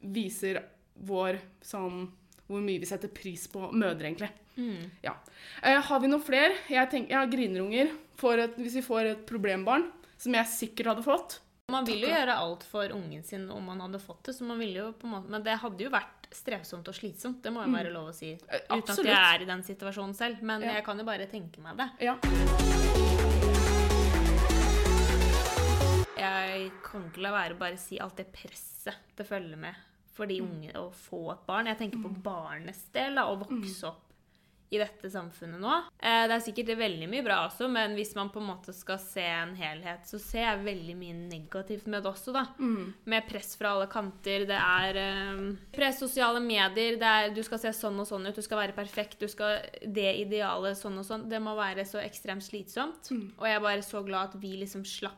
[0.01, 0.63] viser
[1.05, 2.08] vår sånn
[2.50, 4.32] Hvor mye vi setter pris på mødre, egentlig.
[4.58, 4.90] Mm.
[5.06, 5.14] Ja.
[5.64, 6.56] Eh, har vi noen flere?
[6.68, 7.92] Jeg, tenker, jeg har grinerunger.
[8.20, 9.86] Et- Hvis vi får et problembarn,
[10.18, 11.38] som jeg sikkert hadde fått
[11.72, 14.58] Man vil jo gjøre alt for ungen sin om man hadde fått det, så man
[14.60, 17.64] ville jo på en måte Men det hadde jo vært strevsomt og slitsomt, det må
[17.66, 18.34] jo være lov å si.
[18.50, 20.42] Eh, Uten at jeg er i den situasjonen selv.
[20.42, 20.74] Men Ja.
[20.74, 21.90] jeg kan jo bare tenke meg det.
[22.02, 22.18] Ja.
[26.20, 29.76] Jeg kan ikke la være å bare si alt det presset det følger med
[30.15, 31.67] for de unge å få et barn.
[31.72, 34.06] Jeg tenker på barnets del, da, å vokse opp
[34.72, 35.76] i dette samfunnet nå.
[35.98, 39.00] Eh, Det er sikkert veldig mye bra også, men hvis man på en måte skal
[39.02, 42.43] se en helhet, så ser jeg veldig mye negativt med det også, da.
[43.10, 44.45] Med press fra alle kanter.
[44.45, 45.00] Det er
[45.34, 48.62] um, press, sosiale medier, det er du skal se sånn og sånn ut, du skal
[48.62, 51.26] være perfekt, du skal det idealet sånn og sånn.
[51.32, 53.10] Det må være så ekstremt slitsomt.
[53.39, 55.17] Og jeg er bare så glad at vi liksom slapp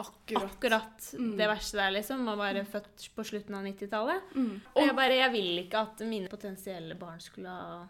[0.00, 0.44] Akkurat.
[0.50, 2.24] akkurat det verste der, liksom.
[2.28, 4.32] Å være født på slutten av 90-tallet.
[4.34, 4.54] Mm.
[4.74, 7.82] Og jeg bare, jeg vil ikke at mine potensielle barn skulle ha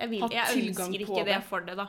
[0.00, 1.42] Jeg, vil, jeg ønsker ikke det det.
[1.44, 1.88] for det, da.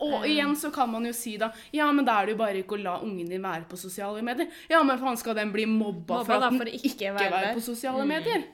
[0.00, 2.60] Og igjen så kan man jo si da Ja, men da er det jo bare
[2.62, 4.48] ikke å la ungen din være på sosiale medier.
[4.68, 7.30] Ja, men faen skal den bli mobba, Mobba for at den for ikke, ikke være,
[7.34, 8.08] være på sosiale Mm.
[8.14, 8.44] medier?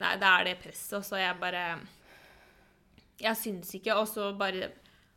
[0.00, 1.64] Nei, det er det presset, og så jeg bare
[3.20, 4.70] Jeg syns ikke Og så bare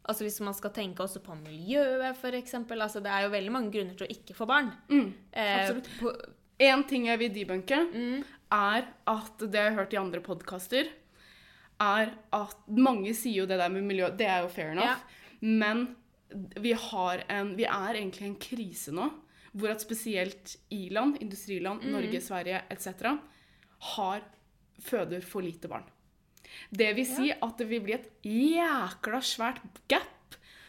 [0.05, 2.81] Altså Hvis man skal tenke også på miljøet, eksempel.
[2.81, 4.71] Altså, det er jo veldig mange grunner til å ikke få barn.
[4.89, 6.25] Mm, Eh, absolutt.
[6.59, 10.89] En ting jeg vil debunke, mm, er at det jeg har hørt i andre podkaster,
[11.81, 14.97] er at mange sier jo det der med miljø, det er jo fair enough, Ja.
[15.41, 15.95] men
[16.59, 19.09] vi har en Vi er egentlig i en krise nå,
[19.55, 21.91] hvor at spesielt i-land, industriland, Mm.
[21.91, 23.17] Norge, Sverige etc.,
[23.95, 24.21] har
[24.81, 25.83] føder for lite barn.
[26.71, 30.09] Det vil si at det vil bli et jækla svært gap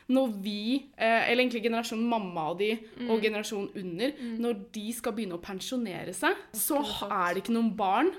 [0.09, 3.11] når vi, eh, eller egentlig generasjonen mamma og de, Mm.
[3.11, 6.77] og generasjonen under, når de skal begynne å pensjonere seg, så
[7.11, 8.11] er det ikke noen barn,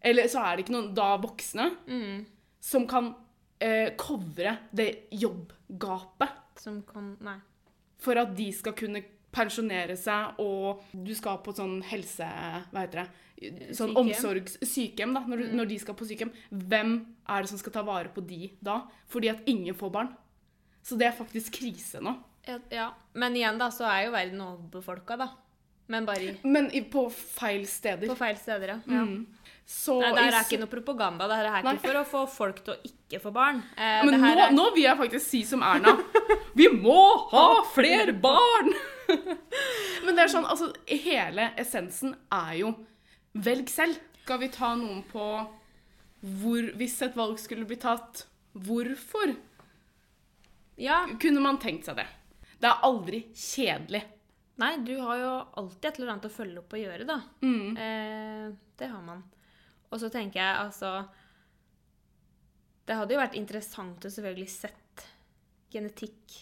[0.00, 2.26] eller så er det ikke noen da voksne, mm,
[2.60, 3.14] som kan
[3.60, 6.28] eh, covre det jobbgapet.
[6.60, 7.38] Som kan Nei.
[7.98, 9.02] for at de skal kunne
[9.34, 12.28] pensjonere seg, og du skal på sånn helse...
[12.70, 13.06] Hva heter det?
[13.74, 14.00] Sånn Sykehjem.
[14.02, 14.58] omsorgs...
[14.62, 15.24] Sykehjem, da.
[15.28, 16.34] Når, du, når de skal på sykehjem.
[16.50, 16.94] Hvem
[17.34, 18.82] er det som skal ta vare på de da?
[19.10, 20.12] Fordi at ingen får barn.
[20.84, 22.14] Så det er faktisk krise nå.
[22.46, 22.88] Ja, ja.
[23.16, 25.30] Men igjen, da, så er jo verden overbefolka, da.
[25.88, 28.06] Men bare i- Men i, på feil steder.
[28.08, 28.78] på feil steder, ja.
[28.86, 29.02] ja.
[29.04, 29.26] Mm.
[29.66, 31.26] Så Nei, det her er ikke noe propaganda.
[31.28, 33.62] Det her er ikke for å få folk til å ikke få barn.
[33.76, 35.94] Eh, Men nå, er, nå vil jeg faktisk si som Erna.
[36.54, 36.96] Vi må
[37.30, 38.74] ha flere barn!
[40.04, 42.74] Men det er sånn, altså, hele essensen er jo
[43.34, 43.96] velg selv.
[44.24, 45.24] Skal vi ta noen på
[46.24, 49.34] hvor, hvis et valg skulle bli tatt, hvorfor
[50.80, 51.06] Ja.
[51.20, 52.06] kunne man tenkt seg det?
[52.60, 54.02] Det er aldri kjedelig.
[54.62, 57.18] Nei, du har jo alltid et eller annet å følge opp og gjøre, da.
[57.42, 57.76] Mm.
[57.76, 59.24] Eh, det har man.
[59.90, 61.04] Og så tenker jeg altså
[62.86, 65.04] Det hadde jo vært interessant å selvfølgelig sett
[65.74, 66.40] genetikk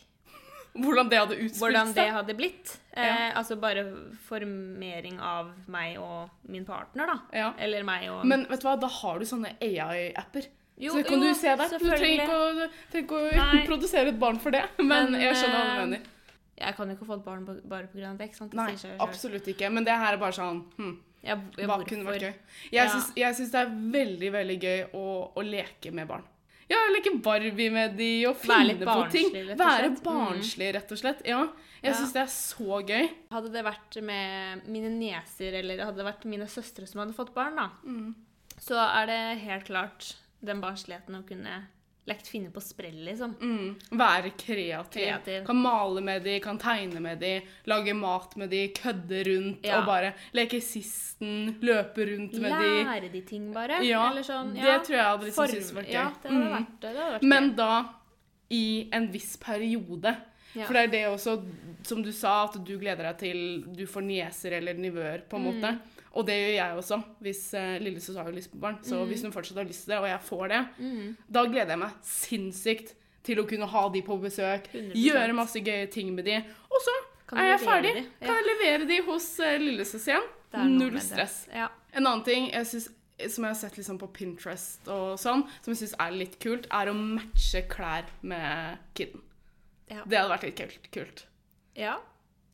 [0.73, 2.71] Hvordan det hadde utspilt Hvordan det hadde blitt.
[2.93, 3.33] Eh, Ja.
[3.37, 3.85] Altså bare
[4.25, 7.19] formering av meg og min partner, da.
[7.37, 7.53] Ja.
[7.59, 10.49] Eller meg og Men vet du hva, da har du sånne AI-apper.
[10.81, 11.77] Jo, så kan jo, du se der.
[11.77, 14.65] Du trenger ikke å, trenger ikke å produsere et barn for det.
[14.81, 16.12] Men, Men, jeg skjønner hva du eh, mener.
[16.59, 18.13] Jeg kan jo ikke få et barn på, bare pga.
[18.21, 18.51] ikke sant?
[18.51, 19.01] Det Nei, sier selv.
[19.01, 19.71] absolutt ikke.
[19.73, 22.35] Men det her er bare sånn hm, Ja, Hva kunne vært gøy?
[22.73, 22.89] Jeg Ja.
[22.91, 26.25] syns, jeg det er veldig veldig gøy å, å leke med barn.
[26.69, 29.31] Ja, leke Barbie med de og finne på ting.
[29.33, 29.91] Være.
[29.91, 29.97] Mm.
[30.03, 31.23] barnslig, rett og slett.
[31.27, 31.43] Ja,
[31.83, 31.99] jeg Ja.
[31.99, 33.11] syns det er så gøy.
[33.31, 37.35] Hadde det vært med mine nieser, eller hadde det vært mine søstre som hadde fått
[37.35, 38.15] barn, da, Mm.
[38.59, 41.67] så er det helt klart den barnsligheten å kunne
[42.07, 43.37] lekt finne på sprell, liksom.
[43.41, 43.77] Mm.
[43.99, 45.03] Være kreativ.
[45.05, 45.45] Kreativ.
[45.47, 49.79] Kan male med de, kan tegne med de, lage mat med de, kødde rundt Ja.
[49.81, 52.85] og bare leke sisten, løpe rundt med de.
[52.85, 53.79] Lære de ting, bare.
[53.87, 55.93] Ja, sånn, det tror jeg hadde liksom syntes vært gøy.
[55.93, 56.53] Ja, det hadde Mm.
[56.57, 56.97] vært det.
[56.97, 57.85] hadde vært Men da
[58.51, 60.17] i en viss periode.
[60.55, 60.67] Ja.
[60.67, 61.39] For det er det også,
[61.83, 65.45] som du sa, at du gleder deg til du får nieser eller nivøer, på en
[65.45, 65.61] Mm.
[65.63, 65.79] måte.
[66.15, 68.79] Og det gjør jeg også, hvis uh, lillesøster har jo lyst på barn.
[68.85, 71.17] Så hvis hun fortsatt har lyst til det, og jeg får det, Mm.
[71.33, 72.95] da gleder jeg meg sinnssykt
[73.25, 74.93] til å kunne ha de på besøk, 100%.
[74.99, 76.37] gjøre masse gøye ting med de.
[76.69, 76.97] Og så
[77.39, 77.95] er jeg ferdig.
[77.95, 78.03] de.
[78.27, 80.29] Kan jeg levere de hos uh, igjen.
[80.53, 81.47] Det er noe Null stress.
[81.55, 81.69] Ja.
[81.95, 82.91] En annen ting jeg synes,
[83.33, 86.67] som jeg har sett liksom på Pinterest og sånn, som jeg syns er litt kult,
[86.73, 89.23] er å matche klær med kiden.
[89.89, 90.03] Ja.
[90.05, 90.91] Det hadde vært litt kult.
[90.93, 91.25] kult.
[91.79, 91.97] Ja,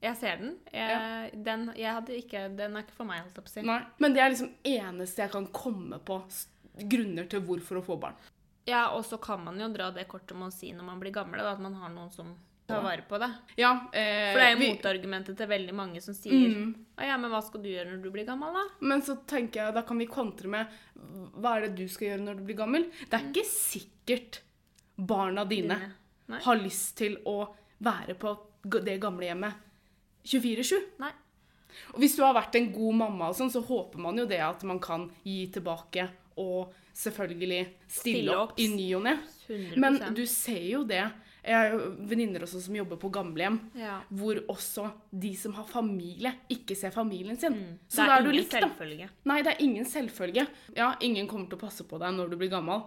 [0.02, 0.56] jeg ser den.
[0.72, 3.62] Jeg, den, jeg ikke, den er ikke for meg, holdt jeg på å si.
[3.66, 3.80] Nei.
[3.98, 6.20] Men det er liksom eneste jeg kan komme på
[6.88, 8.14] grunner til hvorfor å få barn.
[8.68, 11.10] Ja, og så kan man jo dra det kortet med å si når man blir
[11.14, 12.34] gammel, da, at man har noen som
[12.68, 13.30] tar vare på det.
[13.56, 16.74] Ja, eh, For det er jo vi- motargumentet til veldig mange som sier Mm.
[17.00, 18.64] Ja, men hva skal du gjøre når du blir gammel, da?
[18.80, 20.66] Men så tenker jeg, da kan vi kontre med
[21.40, 22.84] hva er det du skal gjøre når du blir gammel?
[23.08, 24.40] Det er ikke sikkert
[24.98, 25.78] barna dine
[26.28, 26.40] Dine.
[26.44, 28.36] Har lyst til å være på
[28.68, 29.54] det det gamlehjemmet
[30.24, 30.78] 24-7.
[31.02, 31.12] Nei.
[31.94, 34.64] Og hvis du har vært en god mamma, sånn, så håper man jo det at
[34.66, 38.60] man kan gi tilbake og selvfølgelig stille, Stille opp, opp.
[38.60, 39.16] i ny og ne.
[39.78, 41.04] Men du ser jo det.
[41.48, 44.00] Jeg har jo venninner også som jobber på gamlehjem, ja.
[44.12, 47.54] hvor også de som har familie, ikke ser familien sin.
[47.54, 47.76] Mm.
[47.88, 48.66] Så da er du likt, da.
[48.66, 49.08] selvfølge.
[49.30, 50.44] Nei, det er ingen selvfølge.
[50.76, 52.84] Ja, ingen kommer til å passe på deg når du blir gammel.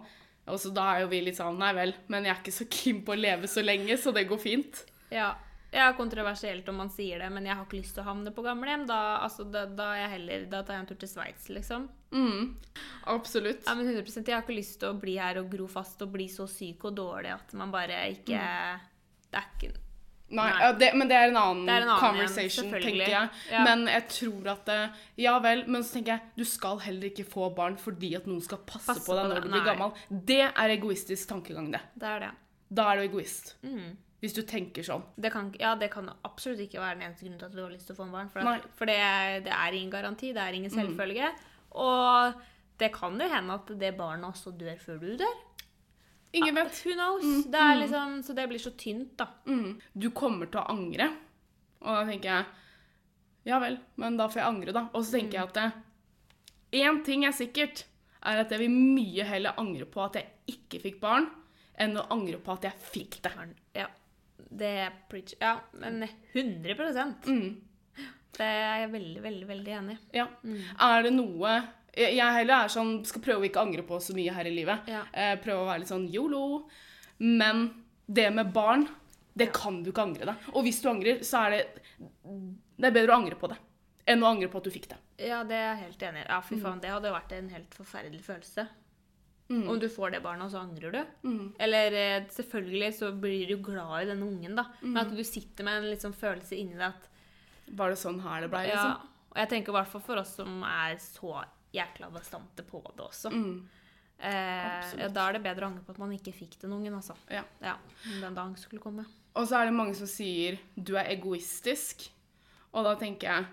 [0.52, 2.68] Og så da er jo vi litt sånn, nei vel, men jeg er ikke så
[2.70, 4.84] keen på å leve så lenge, så det går fint.
[5.14, 5.32] Ja.
[5.72, 8.44] Ja, kontroversielt om man sier det, men jeg har ikke lyst til å havne på
[8.44, 8.84] gamlehjem.
[8.90, 11.86] Da, altså, da, da, er jeg heller, da tar jeg en tur til Sveits, liksom.
[12.12, 12.50] Mm,
[13.08, 13.64] absolutt.
[13.64, 16.12] Ja, men 100 Jeg har ikke lyst til å bli her og gro fast og
[16.12, 19.72] bli så syk og dårlig at man bare ikke Det er ikke
[20.32, 20.68] Nei, Nei.
[20.80, 23.40] det, men det er en annen, er en annen conversation, igjen, tenker jeg.
[23.52, 23.64] Ja.
[23.66, 24.78] Men jeg tror at det,
[25.20, 28.40] Ja vel, men så tenker jeg du skal heller ikke få barn fordi at noen
[28.44, 29.92] skal passe, Passe på deg når du blir gammel.
[30.32, 31.82] Det er egoistisk tankegang, det.
[32.00, 32.32] Det er det.
[32.72, 33.54] Da er du egoist.
[33.64, 33.92] Mm.
[34.22, 35.02] Hvis du tenker sånn.
[35.18, 37.72] Det kan, ja, det kan absolutt ikke være den eneste grunnen til at du har
[37.74, 38.28] lyst til å få en barn.
[38.30, 38.98] For, at, for det,
[39.48, 40.78] det er ingen garanti, det er ingen Mm.
[40.78, 41.30] selvfølge.
[41.82, 42.34] Og
[42.78, 45.40] det kan jo hende at det barnet også dør før du dør.
[46.38, 46.78] Ingen vet.
[46.86, 47.44] Who knows?
[47.50, 49.26] Det er liksom, så det blir så tynt, da.
[49.46, 49.80] Mm.
[49.98, 51.10] Du kommer til å angre.
[51.82, 52.46] Og da tenker jeg
[53.50, 54.84] Ja vel, men da får jeg angre, da.
[54.94, 55.72] Og så tenker jeg at
[56.78, 57.82] én ting er sikkert,
[58.22, 61.26] er at jeg vil mye heller angre på at jeg ikke fikk barn,
[61.74, 63.32] enn å angre på at jeg fikk det.
[63.74, 63.88] Ja.
[64.50, 65.34] Det er preach.
[65.40, 67.60] Ja, men 100 Mm.
[68.32, 70.16] Det er jeg veldig, veldig, veldig enig i.
[70.16, 70.26] Ja.
[70.80, 71.62] Er det noe
[71.94, 74.86] Jeg heller er sånn Skal prøve å ikke angre på så mye her i livet.
[74.88, 75.02] Ja.
[75.12, 76.68] Eh, prøve å være litt sånn yolo.
[77.18, 77.66] Men
[78.08, 78.88] det med barn,
[79.36, 80.48] det kan du ikke angre deg.
[80.54, 81.66] Og hvis du angrer, så er det
[82.78, 83.58] Det er bedre å angre på det
[84.08, 84.96] enn å angre på at du fikk det.
[85.28, 86.26] Ja, det er jeg helt enig i.
[86.28, 86.48] Ja, Mm.
[86.48, 88.64] fy faen, det hadde vært en helt forferdelig følelse.
[89.50, 91.28] Om du får det barnet, og så angrer du.
[91.28, 91.52] Mm.
[91.60, 94.64] Eller eh, selvfølgelig så blir du glad i denne ungen, da.
[94.80, 94.92] Mm.
[94.94, 97.08] Men at du sitter med en sånn følelse inni deg at
[97.72, 98.74] Var det sånn her det ble, Ja.
[98.74, 99.08] liksom?
[99.32, 103.04] Og jeg tenker i hvert fall for oss som er så jækla bastante på det
[103.04, 103.30] også.
[103.32, 103.68] Mm.
[104.18, 106.94] Eh, ja, da er det bedre å angre på at man ikke fikk den ungen,
[106.94, 107.16] altså.
[107.32, 107.42] Ja.
[107.62, 107.76] Ja,
[108.20, 109.06] den dagen skulle komme.
[109.34, 112.08] Og så er det mange som sier du er egoistisk.
[112.72, 113.46] Og da tenker jeg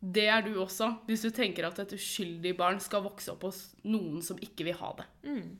[0.00, 3.74] det er du også, hvis du tenker at et uskyldig barn skal vokse opp hos
[3.84, 5.06] noen som ikke vil ha det.
[5.28, 5.58] Mm.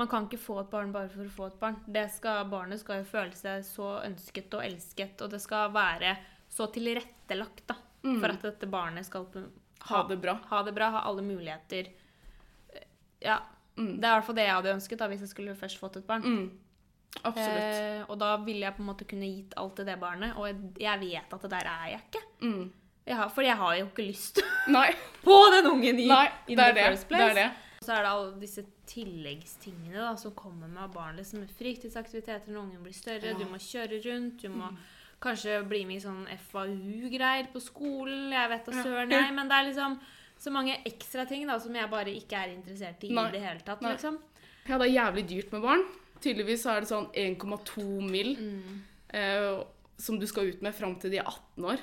[0.00, 1.76] Man kan ikke få et barn bare for å få et barn.
[1.86, 6.14] Det skal, barnet skal jo føle seg så ønsket og elsket, og det skal være
[6.48, 8.16] så tilrettelagt da, mm.
[8.22, 9.50] for at dette barnet skal Mm.
[9.88, 10.34] Ha det bra.
[10.50, 11.86] ha det bra, ha alle muligheter.
[13.20, 13.38] Ja,
[13.76, 14.00] Mm.
[14.00, 15.96] det er i hvert fall det jeg hadde ønsket da, hvis jeg skulle først fått
[15.96, 16.22] et barn.
[16.22, 16.50] Mm.
[17.24, 17.62] Absolutt.
[17.62, 20.76] Eh, og da ville jeg på en måte kunne gitt alt til det barnet, og
[20.78, 22.22] jeg vet at det der er jeg ikke.
[22.42, 22.72] Mm.
[23.10, 24.38] Jeg har, for jeg har jo ikke lyst
[25.26, 26.86] på den ungen i nei, in det er the det.
[26.92, 27.30] first Det place.
[27.30, 27.48] er det.
[27.80, 31.16] Og så er det alle disse tilleggstingene da, som kommer med barn.
[31.18, 33.32] Liksom fritidsaktiviteter når ungen blir større.
[33.32, 33.36] Ja.
[33.36, 33.42] Mm.
[33.42, 34.42] Du må kjøre rundt.
[34.42, 34.68] Du må
[35.20, 38.30] kanskje bli med i sånn FAU-greier på skolen.
[38.34, 39.34] Jeg vet da søren, jeg.
[39.36, 39.96] Men det er liksom
[40.40, 43.26] så mange ekstra ting da, som jeg bare ikke er interessert i Nei.
[43.28, 43.82] i det hele tatt.
[43.84, 43.94] Nei.
[43.96, 44.20] liksom.
[44.68, 45.84] Ja, det er jævlig dyrt med barn.
[46.20, 48.34] Tydeligvis er det sånn 1,2 mill.
[48.36, 48.82] Mm.
[49.16, 49.62] Eh,
[50.00, 51.80] som du skal ut med fram til de er 18 år.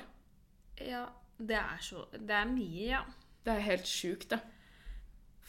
[0.84, 1.06] Ja,
[1.38, 3.02] det er så Det er mye, ja.
[3.44, 4.40] Det er helt sjukt, det.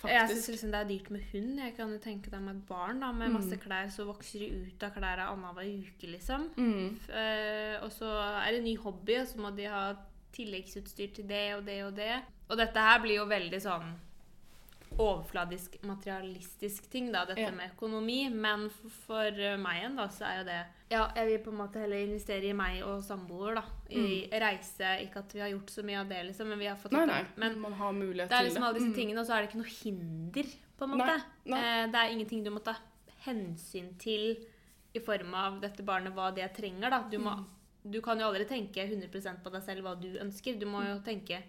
[0.07, 1.57] Jeg syns liksom det er dyrt med hund.
[1.59, 4.69] Jeg kan jo tenke deg med et barn da, med masse klær, så vokser de
[4.69, 6.45] ut av klærne annenhver uke, liksom.
[6.55, 6.93] Mm.
[7.11, 9.89] Eh, og så er det en ny hobby, og så må de ha
[10.35, 12.13] tilleggsutstyr til det og det og det.
[12.47, 13.91] Og dette her blir jo veldig sånn
[14.97, 17.51] overfladisk, materialistisk ting, da, dette Ja.
[17.51, 18.29] med økonomi.
[18.31, 21.51] Men for, for eh, meg igjen, da, så er jo det Ja, jeg vil på
[21.51, 23.63] en måte heller investere i meg og samboer, da.
[23.91, 24.89] I reise.
[25.05, 27.05] Ikke at vi har gjort så mye av det, liksom, men vi har fått Mm.
[27.07, 27.25] Nei, nei.
[27.37, 28.95] Men man har mulighet det er liksom alle disse Mm.
[28.95, 30.43] tingene, og så er det ikke noe hinder,
[30.79, 31.23] på en Nei, måte.
[31.45, 31.59] nei.
[31.59, 32.75] Eh, Det er ingenting du må ta
[33.25, 34.37] hensyn til
[34.95, 37.03] i form av dette barnet, hva det trenger, da.
[37.09, 37.45] Du, må, Mm.
[37.91, 40.57] du kan jo aldri tenke 100 på deg selv hva du ønsker.
[40.59, 41.43] Du må jo tenke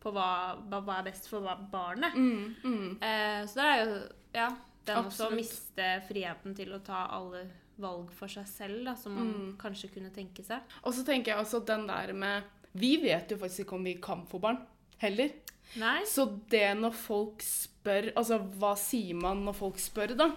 [0.00, 2.14] på hva, hva, er best for barnet.
[2.14, 3.02] Mm, mm.
[3.02, 3.98] Eh, så det er jo
[4.34, 4.48] Ja.
[4.88, 7.42] Den også å miste friheten til å ta alle
[7.78, 9.56] valg for seg selv, da, som man Mm.
[9.58, 10.60] kanskje kunne tenke seg.
[10.82, 12.42] Og så tenker jeg også den der med
[12.74, 14.58] Vi vet jo faktisk ikke om vi kan få barn.
[14.98, 15.30] Heller.
[15.76, 16.02] Nei.
[16.04, 20.28] Så det når folk spør Altså, hva sier man når folk spør, da?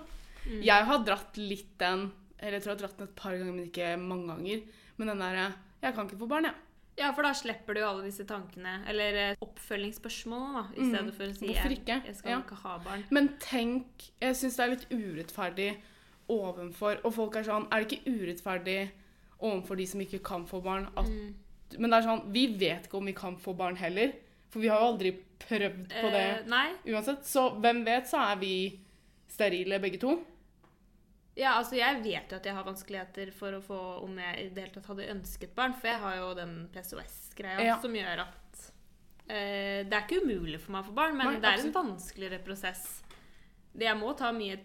[0.45, 0.61] Mm.
[0.63, 3.53] Jeg har dratt litt den Eller jeg tror jeg har dratt den et par ganger,
[3.53, 4.61] men ikke mange ganger.
[4.97, 6.53] Men den derre Jeg kan ikke få barn, jeg.
[6.53, 6.59] Ja,
[7.15, 10.91] for da slipper du jo alle disse tankene, eller oppfølgingsspørsmål, oppfølgingsspørsmålene, da, i Mm.
[10.95, 11.97] stedet for å si Hvorfor ikke?
[12.05, 12.39] jeg skal Ja.
[12.41, 13.03] ikke ha barn.
[13.09, 15.77] Men tenk Jeg syns det er litt urettferdig
[16.29, 18.91] ovenfor Og folk er sånn Er det ikke urettferdig
[19.41, 20.87] overfor de som ikke kan få barn?
[20.97, 21.33] At, Mm.
[21.79, 24.13] Men det er sånn Vi vet ikke om vi kan få barn heller.
[24.49, 27.23] For vi har jo aldri prøvd på det Eh, uansett.
[27.23, 28.79] Så hvem vet, så er vi
[29.29, 30.19] sterile begge to.
[31.35, 34.49] Ja, altså jeg vet jo at jeg har vanskeligheter for å få om jeg i
[34.51, 37.77] det hele tatt hadde ønsket barn, for jeg har jo den PCOS-greia Ja.
[37.81, 38.65] som gjør at
[39.31, 41.71] eh, Det er ikke umulig for meg å få barn, men Nei, det er en
[41.77, 42.83] vanskeligere prosess.
[43.71, 44.59] Det jeg må ta mye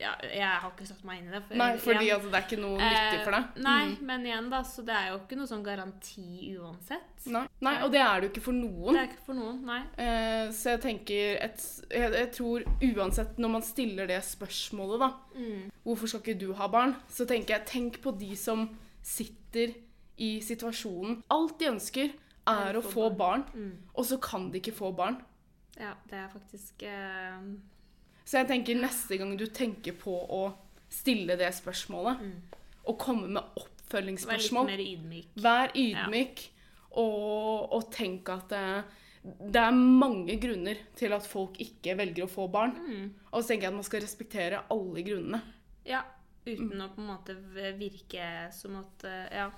[0.00, 1.42] ja, Jeg har ikke satt meg inn i det.
[1.48, 3.44] for- Nei, fordi igjen, altså, det er ikke noe nyttig for deg.
[3.56, 4.06] eh, Nei, Mm.
[4.06, 7.26] men igjen, da, så det er jo ikke noe sånn garanti uansett.
[7.26, 7.46] Nei.
[7.60, 8.92] Nei, og det er det jo ikke for noen.
[8.94, 9.82] Det er ikke for noen, nei.
[9.98, 15.12] Eh, så jeg tenker et, jeg, jeg tror uansett når man stiller det spørsmålet, da
[15.38, 15.70] Mm.
[15.84, 16.94] Hvorfor skal ikke du ha barn?
[17.08, 18.68] Så tenker jeg, tenk på de som
[19.02, 19.74] sitter
[20.18, 21.22] i situasjonen.
[21.30, 22.12] Alt de ønsker,
[22.46, 23.72] er å få barn, Mm.
[23.96, 25.22] og så kan de ikke få barn.
[25.80, 27.40] Ja, det er faktisk eh,
[28.24, 30.42] Så jeg tenker neste gang du tenker på å
[30.90, 32.42] stille det spørsmålet, Mm.
[32.86, 35.26] og komme med oppfølgingsspørsmål Vær litt mer ydmyk.
[35.44, 36.44] Vær ydmyk,
[36.96, 38.84] og, og tenk at det,
[39.52, 42.74] det er mange grunner til at folk ikke velger å få barn.
[42.78, 43.06] Mm.
[43.32, 45.42] Og så tenker jeg at man skal respektere alle grunnene.
[45.88, 46.02] Ja,
[46.46, 46.82] uten Mm.
[46.84, 47.36] å på en måte
[47.78, 49.50] virke som at eh, ja,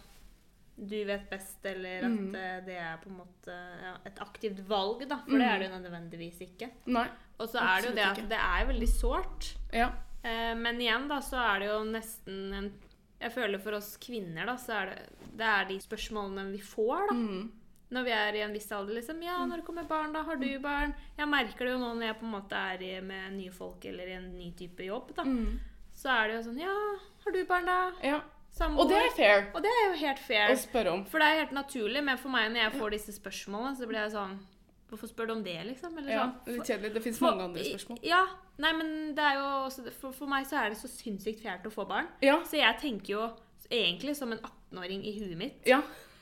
[0.78, 2.34] du vet best, eller at Mm.
[2.34, 5.16] eh, det er på en måte ja, et aktivt valg, da.
[5.24, 6.70] For det er det jo nødvendigvis ikke.
[6.86, 7.08] Nei.
[7.38, 9.50] Og så er det jo det at det er veldig sårt.
[9.72, 9.90] Ja.
[10.24, 12.72] Eh, men igjen, da, så er det jo nesten en
[13.20, 15.04] Jeg føler for oss kvinner, da, så er det
[15.36, 17.14] det er de spørsmålene vi får, da.
[17.16, 17.46] Mm.
[17.92, 19.22] Når vi er i en viss alder, liksom.
[19.22, 20.22] Ja, når det kommer barn, da?
[20.26, 20.92] Har du barn?
[21.16, 23.84] Jeg merker det jo nå når jeg på en måte er i- med nye folk
[23.84, 25.22] eller i en ny type jobb, da.
[25.24, 25.58] Mm.
[25.94, 26.74] Så er det jo sånn Ja,
[27.24, 27.92] har du barn, da?
[28.02, 28.20] ja.
[28.56, 28.80] Samboer?
[28.84, 30.48] Og det er fair Og det er jo helt fair.
[30.50, 31.04] å spørre om.
[31.04, 34.00] For det er helt naturlig, men for meg når jeg får disse spørsmålene, så blir
[34.00, 34.38] jeg sånn
[34.88, 35.96] Hvorfor spør du om det, liksom?
[35.98, 36.34] Eller Ja, sånn.
[36.46, 36.92] det litt kjedelig.
[36.94, 37.98] Det fins mange andre spørsmål.
[38.06, 38.22] Ja.
[38.62, 41.66] Nei, men det er jo også For, for meg så er det så sinnssykt fjernt
[41.66, 42.06] å få barn.
[42.22, 42.38] Ja.
[42.46, 43.24] Så jeg tenker jo
[43.70, 45.80] egentlig som en 18-åring i huet mitt Ja.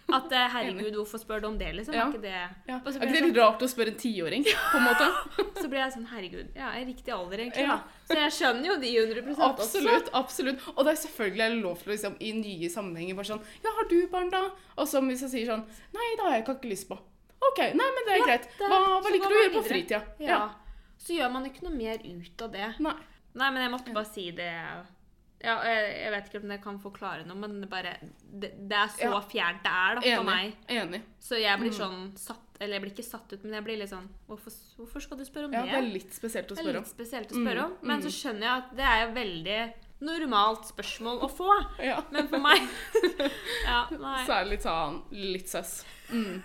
[0.09, 1.95] at eh, herregud, hvorfor spør du om det, liksom?
[1.95, 2.07] Ja.
[2.09, 2.49] Er ikke det ja.
[2.81, 5.11] Er ikke det litt rart å spørre en tiåring, på en måte?
[5.61, 7.69] Så blir jeg sånn Herregud, ja, jeg er riktig alder, egentlig.
[7.69, 7.79] Ja.
[8.09, 9.53] Så jeg skjønner jo de 100 også.
[9.53, 10.11] Absolutt.
[10.25, 10.67] absolutt.
[10.75, 13.89] Og det er selvfølgelig lov til å liksom, i nye sammenhenger bare sånn Ja, har
[13.93, 14.47] du barn, da?
[14.81, 16.99] Og så hvis jeg sier sånn Nei, det har jeg ikke lyst på.
[17.51, 18.49] OK, nei, men det er Ja, greit.
[18.59, 20.03] Hva, hva liker du å gjøre på fritida?
[20.21, 20.41] Ja.
[20.99, 22.69] Så gjør man ikke noe mer ut av det.
[22.81, 22.95] Nei.
[23.35, 24.51] Nei, men jeg måtte bare si det.
[25.45, 27.97] Ja, jeg, jeg vet ikke om jeg kan forklare noe, men det, bare,
[28.33, 29.21] det, det er så Ja.
[29.29, 30.25] fjernt det er da, for Enig.
[30.25, 30.55] meg.
[30.73, 31.01] Enig.
[31.21, 31.79] Så jeg blir Mm.
[31.83, 35.03] sånn satt Eller jeg blir ikke satt ut, men jeg blir litt sånn Hvorfor, hvorfor
[35.03, 35.73] skal du spørre om Ja, det?
[35.73, 36.85] det er litt spesielt å Det spørre om.
[36.85, 37.73] litt spesielt å spørre Mm, om.
[37.83, 38.05] Men mm.
[38.05, 39.75] så skjønner jeg at det er et veldig
[40.07, 41.51] normalt spørsmål å få.
[41.83, 42.01] Ja.
[42.15, 42.61] Men for meg
[43.67, 44.25] Ja, nei.
[44.25, 45.85] Så er det litt sånn litt søss.
[46.11, 46.43] Mm.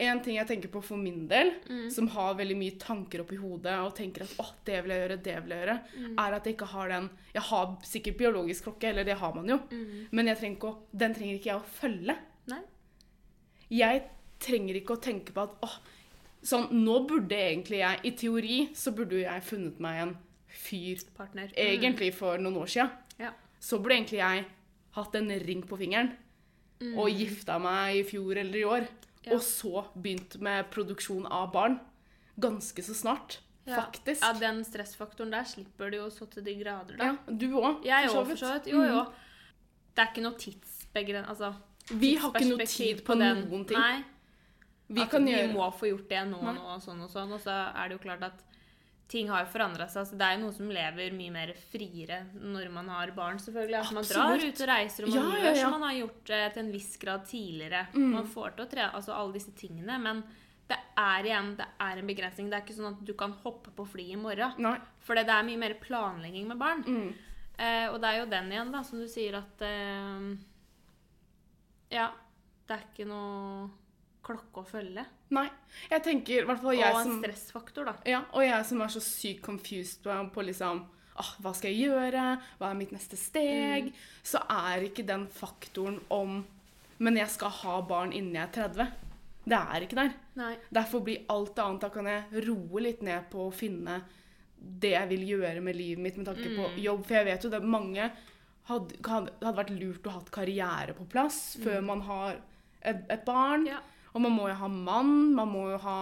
[0.00, 1.90] En ting jeg tenker på for min del, Mm.
[1.90, 5.22] som har veldig mye tanker oppi hodet, og tenker at åh, det vil jeg gjøre,
[5.24, 6.14] det vil jeg gjøre, Mm.
[6.18, 9.48] er at jeg ikke har den Jeg har sikkert biologisk klokke, eller det har man
[9.48, 10.06] jo, Mm.
[10.12, 12.16] men jeg trenger å, den trenger ikke jeg å følge.
[12.46, 12.60] Nei.
[13.70, 14.02] Jeg
[14.40, 15.78] trenger ikke å tenke på at åh,
[16.42, 20.16] sånn, nå burde egentlig jeg I teori så burde jeg funnet meg en
[20.48, 21.48] fyr Partner.
[21.56, 22.90] egentlig for noen år siden.
[23.18, 23.32] Ja.
[23.60, 24.46] Så burde egentlig jeg
[24.92, 26.12] hatt en ring på fingeren
[26.96, 28.86] og gifta meg i fjor eller i år.
[29.28, 29.36] Ja.
[29.36, 31.78] Og så begynt med produksjon av barn.
[32.40, 33.82] Ganske så snart, Ja.
[33.82, 34.22] faktisk.
[34.22, 37.04] Ja, den stressfaktoren der slipper du jo så til de grader, da.
[37.04, 37.82] Ja, du òg.
[37.84, 38.70] For så vidt.
[38.72, 39.02] Jo, jo.
[39.04, 39.12] Mm.
[39.94, 41.24] Det er ikke noe tidsbegren...
[41.28, 41.54] Altså,
[41.90, 43.44] Vi har ikke noe tid på, den.
[43.48, 43.78] noen ting.
[43.78, 44.04] Nei,
[44.88, 47.32] Vi vi må få gjort det nå og nå og sånn og sånn.
[47.32, 48.44] Og så er det jo klart at
[49.08, 50.02] ting har forandra seg.
[50.02, 53.78] Altså, det er jo noe som lever mye mer friere når man har barn, selvfølgelig.
[53.80, 55.62] At man drar ut og reiser, og man Ja, ja, gjør ja.
[55.62, 57.86] som man har gjort eh, til en viss grad tidligere.
[57.94, 58.10] Mm.
[58.18, 59.96] Man får til å tre altså alle disse tingene.
[60.04, 60.20] Men
[60.68, 62.50] det er igjen det er en begrensning.
[62.52, 64.68] Det er ikke sånn at du kan hoppe på flyet i morgen.
[65.06, 66.84] For det er mye mer planlegging med barn.
[66.84, 67.08] Mm.
[67.58, 70.28] Eh, og det er jo den igjen, da, som du sier at eh,
[71.96, 72.10] Ja,
[72.68, 73.70] det er ikke noe
[74.28, 75.04] klokke å følge.
[75.34, 75.46] Nei.
[75.90, 77.96] Jeg tenker, hvert fall jeg og en stressfaktor, da.
[78.08, 80.84] Ja, og jeg som er så sykt confused på, på liksom
[81.18, 82.28] ah, Hva skal jeg gjøre?
[82.60, 83.90] Hva er mitt neste steg?
[84.22, 86.40] Så er ikke den faktoren om
[87.02, 89.04] Men jeg skal ha barn innen jeg er 30.
[89.48, 90.14] Det er ikke der.
[90.38, 90.54] Nei.
[90.74, 94.02] Derfor blir alt annet Da kan jeg roe litt ned på å finne
[94.58, 97.04] det jeg vil gjøre med livet mitt med tanke på jobb.
[97.06, 98.08] For jeg vet jo det mange
[98.68, 102.40] hadde, hadde, vært lurt å ha karriere på plass før man har
[102.82, 103.68] et, et barn.
[103.70, 103.78] Ja.
[104.14, 105.98] Og man må jo ha mann, man må jo ha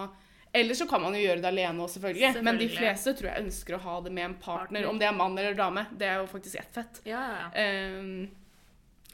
[0.53, 2.41] Eller så kan man jo gjøre det alene òg, selvfølgelig.
[2.41, 4.63] Men de fleste tror jeg ønsker å ha det med en partner.
[4.63, 4.87] Partner.
[4.89, 5.83] Om det er mann eller dame.
[5.91, 7.01] Det er jo faktisk ett fett.
[7.05, 7.49] Ja, ja, ja.
[7.61, 8.29] Ehm,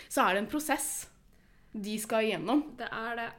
[0.08, 0.92] så er det en prosess
[1.74, 2.62] de skal igjennom.
[2.78, 3.30] Det er det.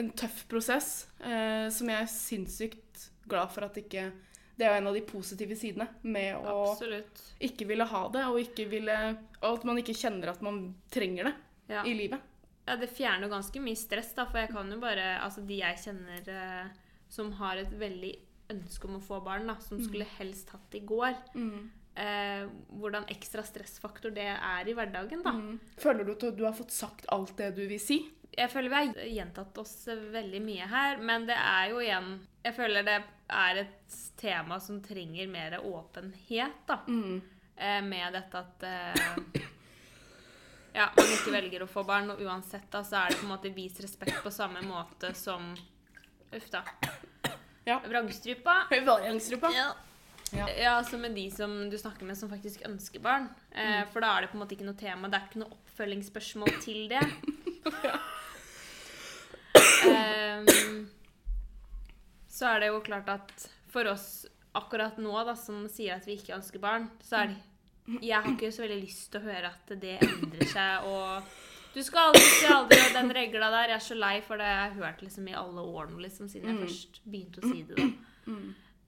[0.00, 4.08] En tøff prosess uh, som jeg er sinnssykt glad for at ikke
[4.56, 7.22] Det er jo en av de positive sidene med å Absolutt.
[7.42, 8.96] ikke ville ha det, og ville
[9.42, 11.34] Og at man ikke kjenner at man trenger det
[11.68, 11.84] Ja.
[11.84, 12.20] i livet.
[12.66, 15.76] Ja, det fjerner ganske mye stress, da, for jeg kan jo bare Altså, de jeg
[15.84, 16.68] kjenner eh,
[17.08, 18.14] som har et veldig
[18.54, 21.70] ønske om å få barn, da, som skulle helst hatt i går, Mm.
[21.96, 22.46] eh,
[22.80, 25.32] hvordan ekstra stressfaktor det er i hverdagen, da.
[25.32, 25.60] Mm.
[25.78, 28.00] Føler du at du har fått sagt alt det du vil si?
[28.36, 32.08] Jeg føler vi har gjentatt oss veldig mye her, men det er jo igjen
[32.44, 32.96] Jeg føler det
[33.30, 36.80] er et tema som trenger mer åpenhet, da.
[36.88, 37.22] Mm.
[37.56, 39.40] Eh, med dette at eh,
[40.74, 43.32] ja, man ikke velger å få barn, og uansett da, så er det på en
[43.36, 45.52] måte vis respekt på samme måte som
[46.34, 46.64] Uff da.
[47.64, 47.78] Ja.
[47.86, 48.64] Vrangstrupa.
[48.70, 49.50] Vrangstrupa.
[49.54, 49.68] Ja.
[50.34, 50.48] Ja.
[50.50, 53.28] Ja, altså med de som du snakker med som faktisk ønsker barn.
[53.54, 55.06] Eh, For da er det på en måte ikke noe tema.
[55.08, 57.04] Det er ikke noe oppfølgingsspørsmål til det.
[59.84, 60.88] Ehm,
[62.28, 64.24] så er det jo klart at for oss
[64.56, 67.36] akkurat nå, da, som sier at vi ikke ønsker barn, så er det
[68.00, 71.22] Jeg har ikke så veldig lyst til å høre at det endrer seg, og
[71.74, 74.46] du skal aldri si aldri, og den regla der Jeg er så lei, for det
[74.48, 76.62] jeg har hørt liksom i alle årene liksom, siden jeg Mm.
[76.66, 77.76] først begynte å si det.
[77.76, 78.34] da.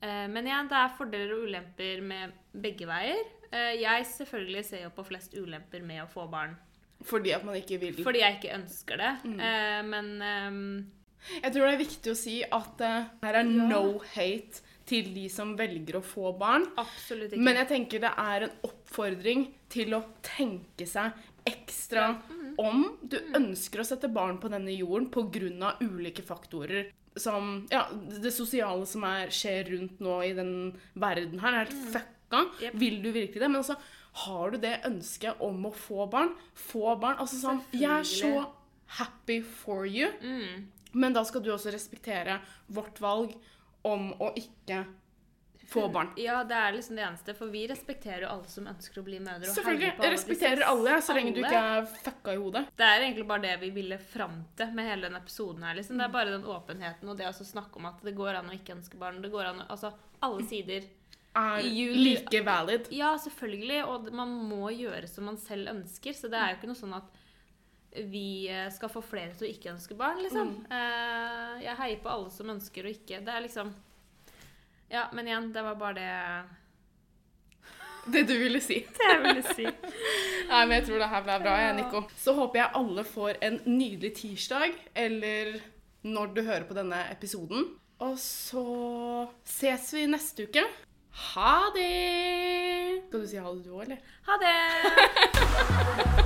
[0.06, 3.24] Eh, Men igjen, det er fordeler og ulemper med begge veier.
[3.52, 6.56] Eh, Jeg selvfølgelig ser jo på flest ulemper med å få barn.
[7.04, 8.02] Fordi at man ikke vil.
[8.04, 9.12] Fordi jeg ikke ønsker det.
[9.24, 9.40] Mm.
[9.40, 10.86] Eh, Men um...
[11.42, 13.66] Jeg tror det er viktig å si at uh, her er Ja.
[13.68, 16.66] no hate til de som velger å få barn.
[16.78, 17.42] absolutt ikke.
[17.42, 21.12] Men jeg tenker det er en oppfordring til å tenke seg
[21.46, 22.08] ekstra
[22.58, 22.84] om.
[23.02, 25.74] Du ønsker å sette barn på denne jorden pga.
[25.82, 26.92] ulike faktorer.
[27.16, 31.92] Som ja, det sosiale som er, skjer rundt nå i den verden her, er helt
[31.94, 32.42] fucka.
[32.60, 32.74] Yep.
[32.74, 33.48] Vil du virkelig det?
[33.48, 33.76] Men altså,
[34.26, 36.34] har du det ønsket om å få barn?
[36.54, 37.18] Få barn.
[37.22, 38.46] Altså sånn Jeg er så
[38.98, 40.08] happy for you.
[40.22, 43.32] mm, Men da skal du også respektere vårt valg
[43.86, 44.84] om å ikke
[45.66, 46.10] få barn.
[46.16, 49.18] Ja, det er liksom det eneste, for vi respekterer jo alle som ønsker å bli
[49.22, 49.50] mødre.
[49.50, 49.88] Selvfølgelig.
[50.02, 52.62] Jeg respekterer alle, så lenge du ikke er fucka i hodet.
[52.78, 55.78] Det er egentlig bare det vi ville fram til med hele den episoden her.
[55.78, 55.98] liksom.
[55.98, 58.54] Det er bare den åpenheten og det å snakke om at det går an å
[58.54, 59.20] ikke ønske barn.
[59.24, 59.92] Det går an å, altså,
[60.26, 60.86] Alle sider.
[61.36, 62.86] Er like valid.
[62.96, 66.14] Ja, selvfølgelig, og man må gjøre som man selv ønsker.
[66.16, 67.24] Så det er jo ikke noe sånn at
[68.10, 70.52] vi eh, skal få flere til å ikke ønske barn, liksom.
[70.70, 73.22] Eh, Jeg heier på alle som ønsker å ikke.
[73.24, 73.72] Det er liksom
[74.92, 76.12] Ja, men igjen, det var bare det
[78.12, 78.80] Det du ville si.
[78.98, 79.64] Det jeg ville si.
[80.50, 82.04] Nei, men jeg tror det her ble bra, jeg, Nico.
[82.22, 85.56] Så håper jeg alle får en nydelig tirsdag, eller
[86.06, 87.64] når du hører på denne episoden.
[88.04, 88.62] Og så
[89.48, 90.62] ses vi neste uke.
[91.32, 93.02] Ha det!
[93.08, 93.98] Skal du si ha det du òg, eller?
[94.28, 96.22] Ha det!